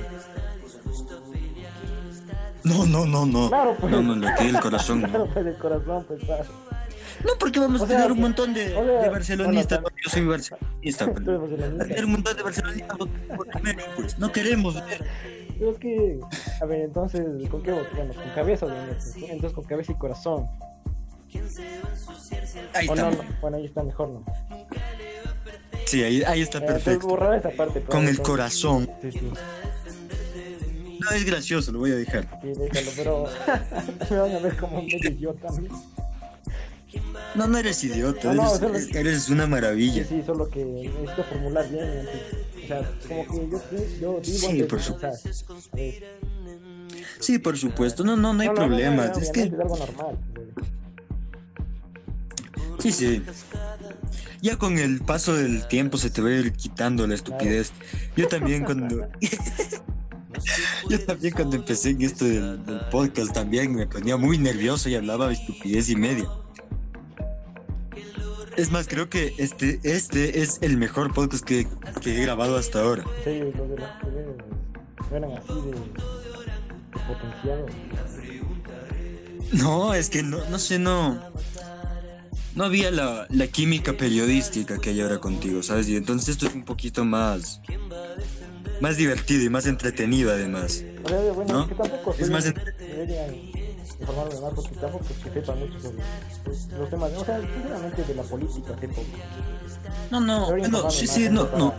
No, 2.64 2.86
no, 2.86 3.06
no, 3.06 3.26
no. 3.26 3.50
Claro, 3.50 3.76
pues. 3.80 3.92
No, 3.92 4.02
no, 4.02 4.16
lo 4.16 4.28
que 4.36 4.50
el 4.50 4.60
corazón. 4.60 5.02
Claro, 5.06 5.28
pues 5.34 5.46
el 5.46 5.58
corazón, 5.58 6.06
pues, 6.08 6.22
¿sabes? 6.26 6.48
No, 7.24 7.32
porque 7.40 7.60
vamos 7.60 7.82
O 7.82 7.84
a 7.86 7.88
sea, 7.88 7.98
tener 7.98 8.12
un 8.12 8.20
montón 8.22 8.54
de, 8.54 8.76
o 8.76 8.84
sea, 8.86 9.02
de 9.02 9.10
barcelonistas. 9.10 9.82
bueno, 9.82 9.98
yo 10.04 10.10
soy 10.10 10.26
barcelonista. 10.26 11.14
Pero 11.26 11.40
barcelonista. 11.42 11.78
Va 11.78 11.84
a 11.84 11.88
tener 11.88 12.06
un 12.06 12.12
montón 12.12 12.38
de 12.38 12.44
barcelonistas 12.44 12.98
pues. 13.96 14.20
No 14.20 14.32
queremos 14.32 14.76
ver. 14.76 15.06
Pero 15.58 15.72
es 15.72 15.78
que, 15.80 16.20
a 16.62 16.66
ver, 16.66 16.82
entonces, 16.82 17.22
¿con 17.50 17.64
qué? 17.64 17.72
Bueno, 17.72 18.14
con 18.14 18.30
cabeza, 18.36 18.66
obviamente. 18.66 19.04
Entonces, 19.30 19.54
con 19.54 19.64
cabeza 19.64 19.92
y 19.94 19.96
corazón. 19.96 20.48
Ahí 22.74 22.88
está. 22.88 22.96
no, 22.96 23.12
no, 23.12 23.24
bueno, 23.42 23.58
ahí 23.58 23.66
está 23.66 23.84
mejor, 23.84 24.10
¿no? 24.10 24.26
Sí, 25.86 26.04
ahí, 26.04 26.24
ahí 26.24 26.42
está 26.42 26.58
Eh, 26.60 26.62
perfecto. 26.62 27.08
borrar 27.08 27.38
esa 27.40 27.50
parte. 27.52 27.82
Con 27.84 28.08
el 28.08 28.20
corazón. 28.22 28.90
Sí, 29.02 29.12
sí, 29.12 29.22
No, 31.00 31.12
es 31.12 31.26
gracioso, 31.26 31.72
lo 31.72 31.80
voy 31.80 31.92
a 31.92 31.96
dejar. 31.96 32.40
sí, 32.42 32.52
déjalo, 32.58 32.92
pero 32.96 33.26
me 34.10 34.18
van 34.18 34.32
a 34.36 34.40
ver 34.40 34.58
como 34.58 34.80
un 34.80 34.86
medio 34.88 35.10
idiota. 35.12 35.48
¿no? 35.52 35.96
No, 37.36 37.48
no 37.48 37.58
eres 37.58 37.84
idiota. 37.84 38.34
No, 38.34 38.44
no, 38.44 38.48
eres, 38.50 38.60
solo- 38.60 38.76
es- 38.78 38.96
eres 38.96 39.30
una 39.30 39.44
Sí, 39.46 39.50
maravilla. 39.50 40.06
sí, 40.06 40.24
solo 40.26 40.50
que 40.50 40.64
necesito 40.66 41.24
formular 41.26 41.70
bien. 41.70 42.08
O 42.64 42.68
sea, 42.68 42.92
como 43.08 43.26
que 43.28 43.50
yo, 43.50 43.60
yo 44.00 44.22
digo 44.22 44.40
Sí, 44.40 44.46
antes 44.62 44.68
por 44.68 44.80
pensar. 44.80 45.12
A 45.72 45.76
ver, 45.76 46.04
Sí, 47.20 47.38
por 47.40 47.58
supuesto. 47.58 48.04
No, 48.04 48.16
no, 48.16 48.34
no 48.34 48.42
hay 48.42 48.48
no, 48.48 48.54
no, 48.54 48.62
no, 48.62 48.68
problema. 48.68 49.08
no, 49.08 49.18
es 49.20 49.30
que, 49.32 49.44
es 49.44 49.54
algo 49.54 49.78
normal. 49.78 50.18
güey. 50.34 50.75
Sí, 52.92 53.22
sí. 53.22 53.24
Ya 54.42 54.58
con 54.58 54.78
el 54.78 55.02
paso 55.02 55.34
del 55.34 55.68
tiempo 55.68 55.98
se 55.98 56.10
te 56.10 56.22
va 56.22 56.30
a 56.30 56.34
ir 56.34 56.54
quitando 56.54 57.08
la 57.08 57.16
estupidez. 57.16 57.72
Yo 58.16 58.28
también 58.28 58.64
cuando... 58.64 59.08
Yo 60.90 61.00
también 61.06 61.34
cuando 61.34 61.56
empecé 61.56 61.92
en 61.92 62.02
esto 62.02 62.26
del, 62.26 62.64
del 62.66 62.82
podcast 62.92 63.34
también 63.34 63.74
me 63.74 63.88
ponía 63.88 64.18
muy 64.18 64.38
nervioso 64.38 64.90
y 64.90 64.96
hablaba 64.96 65.30
de 65.30 65.36
estupidez 65.36 65.90
y 65.90 65.96
media. 65.96 66.26
Es 68.58 68.72
más, 68.72 68.88
creo 68.88 69.10
que 69.10 69.34
este, 69.38 69.80
este 69.84 70.42
es 70.42 70.60
el 70.62 70.78
mejor 70.78 71.14
podcast 71.14 71.44
que, 71.44 71.68
que 72.02 72.18
he 72.18 72.22
grabado 72.22 72.58
hasta 72.58 72.82
ahora. 72.82 73.04
Sí, 73.24 73.40
los 73.40 73.70
de 73.70 73.78
las 73.78 74.04
mujeres 74.04 74.28
eran 75.12 75.32
así 75.34 75.54
de, 75.54 75.72
de 75.72 77.06
potenciados. 77.08 77.72
No, 79.52 79.94
es 79.94 80.10
que 80.10 80.24
no, 80.24 80.38
no 80.50 80.60
sé, 80.60 80.80
no. 80.80 81.22
No 82.56 82.64
había 82.64 82.90
la, 82.90 83.28
la 83.30 83.48
química 83.48 83.94
periodística 83.94 84.80
que 84.80 84.92
hay 84.92 85.02
ahora 85.02 85.20
contigo, 85.20 85.62
¿sabes? 85.62 85.90
Y 85.90 85.98
entonces 85.98 86.30
esto 86.30 86.48
es 86.48 86.56
un 86.56 86.64
poquito 86.64 87.04
más. 87.04 87.62
Más 88.80 88.98
divertido 88.98 89.44
y 89.44 89.50
más 89.50 89.66
entretenido, 89.66 90.32
además. 90.32 90.84
O 91.04 91.10
sea, 91.10 91.20
bueno, 91.34 91.54
¿No? 91.54 91.62
es 91.64 91.68
que 91.70 91.76
tampoco 91.76 92.16
Es 92.18 92.30
más 92.30 92.46
informarme 94.00 94.40
más 94.42 94.54
porque 94.54 94.76
tampoco 94.76 95.06
que 95.24 95.32
sepa 95.32 95.56
mucho 95.56 95.80
sobre 95.80 95.98
los 96.80 96.90
temas. 96.90 97.12
O 97.16 97.26
sea, 97.26 97.40
sinceramente 97.40 98.04
de 98.04 98.16
la 98.16 98.24
política 98.24 98.76
sé 98.80 98.88
poco. 98.88 99.08
No, 100.12 100.20
no, 100.20 100.58
no, 100.58 100.92
sí, 100.92 101.08
sí, 101.08 101.30
no, 101.30 101.50
no. 101.58 101.74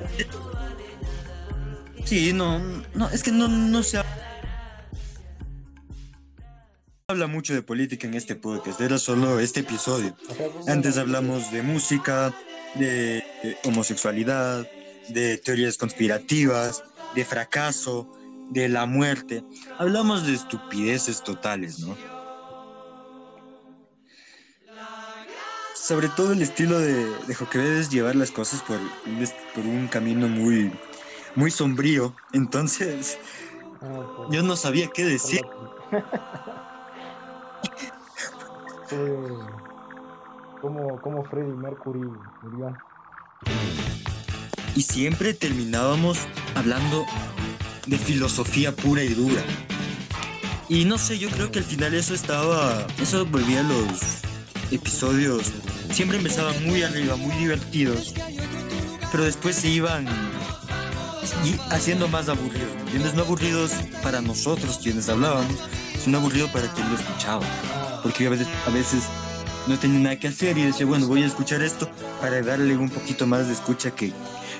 Sí, 2.04 2.32
no, 2.32 2.60
no, 2.94 3.08
es 3.10 3.22
que 3.22 3.32
no, 3.32 3.48
no 3.48 3.82
se 3.82 3.98
habla 7.08 7.28
mucho 7.28 7.54
de 7.54 7.62
política 7.62 8.08
en 8.08 8.14
este 8.14 8.34
podcast, 8.34 8.80
era 8.80 8.98
solo 8.98 9.38
este 9.38 9.60
episodio. 9.60 10.16
Antes 10.66 10.98
hablamos 10.98 11.52
de 11.52 11.62
música, 11.62 12.34
de 12.74 13.22
homosexualidad, 13.62 14.68
de 15.10 15.38
teorías 15.38 15.78
conspirativas, 15.78 16.82
de 17.14 17.24
fracaso, 17.24 18.12
de 18.50 18.68
la 18.68 18.86
muerte. 18.86 19.44
Hablamos 19.78 20.26
de 20.26 20.34
estupideces 20.34 21.22
totales, 21.22 21.78
¿no? 21.78 21.96
Sobre 25.76 26.08
todo 26.08 26.32
el 26.32 26.42
estilo 26.42 26.80
de, 26.80 27.06
de 27.28 27.34
Joquebed 27.36 27.76
es 27.76 27.88
llevar 27.88 28.16
las 28.16 28.32
cosas 28.32 28.62
por, 28.62 28.80
por 29.54 29.64
un 29.64 29.86
camino 29.86 30.26
muy, 30.26 30.72
muy 31.36 31.52
sombrío. 31.52 32.16
Entonces, 32.32 33.16
ah, 33.80 34.26
yo 34.32 34.42
no 34.42 34.56
sabía 34.56 34.88
qué 34.92 35.04
decir. 35.04 35.42
Como, 40.60 41.00
como 41.00 41.24
Freddie 41.24 41.54
Mercury 41.54 42.00
murió. 42.42 42.76
y 44.74 44.82
siempre 44.82 45.34
terminábamos 45.34 46.18
hablando 46.54 47.04
de 47.86 47.98
filosofía 47.98 48.74
pura 48.74 49.02
y 49.02 49.14
dura. 49.14 49.42
Y 50.68 50.84
no 50.84 50.98
sé, 50.98 51.18
yo 51.18 51.30
creo 51.30 51.50
que 51.50 51.60
al 51.60 51.64
final 51.64 51.94
eso 51.94 52.14
estaba, 52.14 52.86
eso 53.00 53.24
volvía 53.26 53.62
los 53.62 54.22
episodios, 54.70 55.52
siempre 55.92 56.18
empezaban 56.18 56.64
muy 56.66 56.82
arriba, 56.82 57.16
muy 57.16 57.34
divertidos, 57.36 58.14
pero 59.12 59.24
después 59.24 59.56
se 59.56 59.68
iban 59.68 60.06
haciendo 61.70 62.08
más 62.08 62.28
aburridos, 62.28 62.74
¿me 62.74 62.80
entiendes? 62.82 63.14
No 63.14 63.22
aburridos 63.22 63.72
para 64.02 64.20
nosotros 64.20 64.80
quienes 64.82 65.08
hablábamos, 65.08 65.54
sino 66.02 66.18
aburrido 66.18 66.50
para 66.52 66.66
quien 66.72 66.88
lo 66.88 66.96
escuchaba, 66.96 67.46
porque 68.02 68.26
a 68.26 68.30
veces, 68.30 68.48
a 68.66 68.70
veces 68.70 69.04
no 69.66 69.78
tenía 69.78 70.00
nada 70.00 70.16
que 70.18 70.28
hacer 70.28 70.56
y 70.58 70.62
decía, 70.62 70.86
bueno, 70.86 71.06
voy 71.06 71.22
a 71.22 71.26
escuchar 71.26 71.62
esto 71.62 71.90
para 72.20 72.40
darle 72.42 72.76
un 72.76 72.88
poquito 72.88 73.26
más 73.26 73.46
de 73.46 73.52
escucha 73.52 73.90
que, 73.90 74.12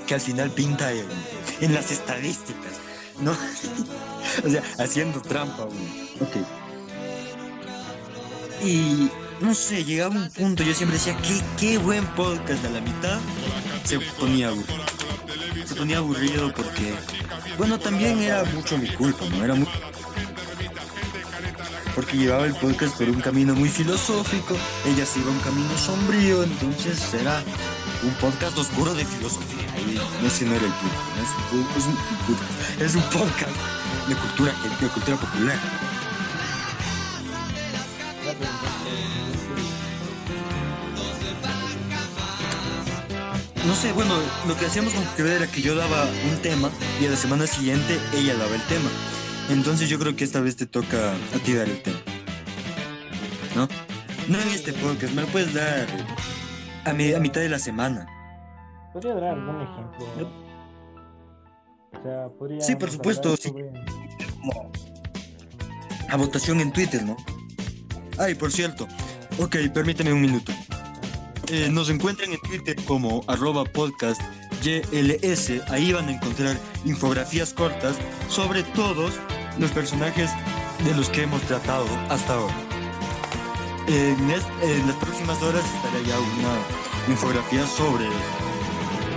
que 0.06 0.14
al 0.14 0.20
final 0.20 0.50
pinta 0.50 0.90
en, 0.92 1.74
las 1.74 1.90
estadísticas, 1.90 2.72
¿no? 3.20 3.32
o 4.44 4.50
sea, 4.50 4.62
haciendo 4.78 5.20
trampa, 5.20 5.64
güey. 5.64 6.10
Ok. 6.20 6.36
Y 8.64 9.10
no 9.40 9.54
sé, 9.54 9.84
llegaba 9.84 10.14
un 10.14 10.30
punto, 10.30 10.62
yo 10.62 10.74
siempre 10.74 10.98
decía, 10.98 11.16
qué, 11.18 11.40
qué 11.58 11.78
buen 11.78 12.04
podcast 12.14 12.64
a 12.64 12.70
la 12.70 12.80
mitad. 12.80 13.18
Se 13.84 14.00
ponía 14.00 14.48
aburrido. 14.48 14.84
Se 15.66 15.74
ponía 15.74 15.98
aburrido 15.98 16.52
porque, 16.52 16.94
bueno, 17.58 17.78
también 17.78 18.18
era 18.20 18.44
mucho 18.44 18.78
mi 18.78 18.88
culpa, 18.88 19.24
¿no? 19.26 19.44
Era 19.44 19.54
muy... 19.54 19.68
Porque 22.06 22.18
llevaba 22.18 22.46
el 22.46 22.54
podcast 22.54 22.96
por 22.96 23.08
un 23.08 23.20
camino 23.20 23.52
muy 23.52 23.68
filosófico, 23.68 24.56
ella 24.86 25.04
se 25.04 25.18
iba 25.18 25.28
un 25.28 25.40
camino 25.40 25.76
sombrío, 25.76 26.44
entonces 26.44 27.12
era 27.14 27.42
un 28.04 28.12
podcast 28.20 28.56
oscuro 28.56 28.94
de 28.94 29.04
filosofía. 29.04 29.66
Y 30.22 30.24
ese 30.24 30.44
no 30.44 30.54
era 30.54 30.66
el 30.66 30.72
punto, 30.72 30.96
¿no? 32.78 32.84
es, 32.86 32.94
un, 32.94 33.02
podcast 33.02 33.56
de 34.08 34.14
cultura, 34.14 34.52
de 34.80 34.86
cultura 34.86 35.16
popular. 35.16 35.58
No 43.66 43.74
sé, 43.74 43.92
bueno, 43.94 44.14
lo 44.46 44.56
que 44.56 44.66
hacíamos 44.66 44.94
con 44.94 45.04
que 45.16 45.22
era 45.34 45.48
que 45.48 45.60
yo 45.60 45.74
daba 45.74 46.04
un 46.30 46.36
tema 46.40 46.70
y 47.00 47.06
a 47.06 47.10
la 47.10 47.16
semana 47.16 47.48
siguiente 47.48 47.98
ella 48.14 48.36
daba 48.36 48.54
el 48.54 48.62
tema. 48.66 48.90
Entonces 49.50 49.88
yo 49.88 49.98
creo 49.98 50.16
que 50.16 50.24
esta 50.24 50.40
vez 50.40 50.56
te 50.56 50.66
toca 50.66 51.12
a 51.12 51.38
ti 51.44 51.54
dar 51.54 51.68
el 51.68 51.80
tema. 51.82 51.98
¿No? 53.54 53.68
No 54.28 54.40
en 54.40 54.48
este 54.48 54.72
podcast, 54.72 55.14
me 55.14 55.22
lo 55.22 55.28
puedes 55.28 55.54
dar 55.54 55.86
a, 56.84 56.92
mi- 56.92 57.12
a 57.12 57.20
mitad 57.20 57.40
de 57.40 57.48
la 57.48 57.58
semana. 57.58 58.06
Podría 58.92 59.14
dar 59.14 59.24
algún 59.34 59.62
ejemplo. 59.62 60.30
O 61.92 62.02
sea, 62.02 62.28
podría. 62.38 62.60
Sí, 62.60 62.74
por 62.76 62.90
supuesto, 62.90 63.36
sí. 63.36 63.52
A 66.08 66.16
votación 66.16 66.60
en 66.60 66.72
Twitter, 66.72 67.02
¿no? 67.04 67.16
Ay, 68.18 68.34
por 68.34 68.50
cierto. 68.52 68.86
Ok, 69.38 69.56
permíteme 69.74 70.12
un 70.12 70.20
minuto. 70.22 70.52
Eh, 71.50 71.68
nos 71.70 71.90
encuentran 71.90 72.32
en 72.32 72.40
Twitter 72.40 72.76
como 72.86 73.22
arroba 73.28 73.64
podcast 73.64 74.20
YLS. 74.62 75.62
Ahí 75.70 75.92
van 75.92 76.08
a 76.08 76.12
encontrar 76.12 76.56
infografías 76.84 77.52
cortas 77.52 77.96
sobre 78.28 78.62
todos 78.64 79.14
los 79.58 79.70
personajes 79.70 80.30
de 80.84 80.94
los 80.94 81.08
que 81.08 81.22
hemos 81.22 81.40
tratado 81.42 81.86
hasta 82.10 82.34
ahora. 82.34 82.54
En, 83.88 84.16
en 84.62 84.86
las 84.86 84.96
próximas 84.96 85.40
horas 85.42 85.64
estará 85.64 86.00
ya 86.04 86.18
una 86.18 87.12
infografía 87.12 87.66
sobre 87.66 88.06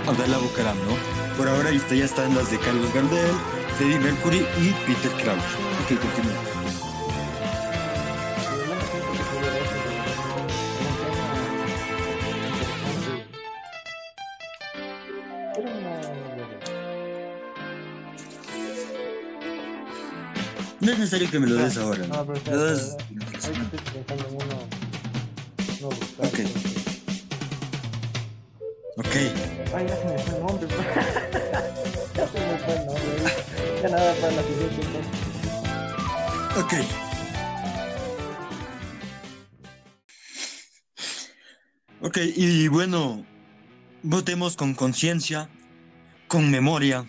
Abdallah 0.07 0.37
Bucaram, 0.37 0.77
¿no? 0.85 0.95
Por 1.37 1.47
ahora 1.47 1.69
está- 1.71 1.95
ya 1.95 2.05
están 2.05 2.35
las 2.35 2.51
de 2.51 2.59
Carlos 2.59 2.93
Gardel, 2.93 3.31
Freddie 3.77 3.99
Mercury 3.99 4.45
y 4.61 4.69
Peter 4.85 5.11
Crouch. 5.23 5.49
Ok. 5.83 6.58
No 20.89 20.93
es 20.93 20.99
necesario 21.01 21.29
que 21.29 21.37
me 21.39 21.45
lo 21.45 21.53
des 21.53 21.77
ahora. 21.77 22.07
No, 22.07 22.25
pero 22.25 22.41
Me 22.45 22.51
lo 22.51 22.65
das- 22.65 22.97
estoy 23.31 23.53
pensando 23.93 24.27
en 24.27 24.35
uno. 24.37 24.55
No 25.81 25.89
buscar. 25.89 26.25
Ok. 26.25 26.39
Ok. 28.97 29.15
Ay, 29.75 29.85
ya 29.87 29.95
se 29.97 30.05
me 30.05 30.17
fue 30.17 30.33
el 30.35 30.41
nombre. 30.43 30.67
ya 32.15 32.27
se 32.27 32.39
me 32.39 32.57
fue 32.57 32.73
el 32.75 32.85
nombre. 32.87 33.83
Ya 33.83 33.89
nada 33.89 34.13
para 34.15 34.31
la 34.33 34.41
siguiente. 34.41 34.99
Ok. 36.57 36.73
Ok, 42.01 42.17
y 42.35 42.67
bueno, 42.67 43.23
votemos 44.01 44.55
con 44.55 44.73
conciencia, 44.73 45.49
con 46.27 46.49
memoria, 46.49 47.05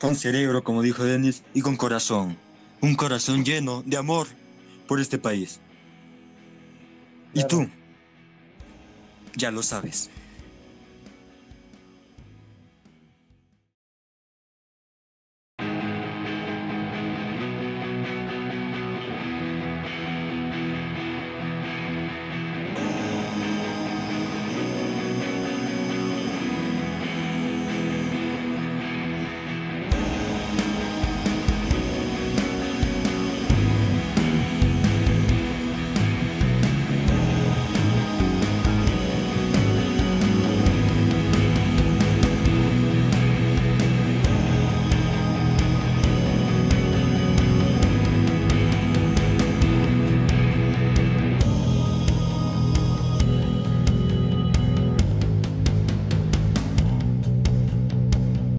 con 0.00 0.16
cerebro, 0.16 0.64
como 0.64 0.80
dijo 0.80 1.04
Denis, 1.04 1.42
y 1.52 1.60
con 1.60 1.76
corazón. 1.76 2.38
Un 2.80 2.94
corazón 2.94 3.44
lleno 3.44 3.82
de 3.84 3.96
amor 3.96 4.28
por 4.86 5.00
este 5.00 5.18
país. 5.18 5.60
Y 7.34 7.44
tú, 7.44 7.68
ya 9.36 9.50
lo 9.50 9.62
sabes. 9.62 10.10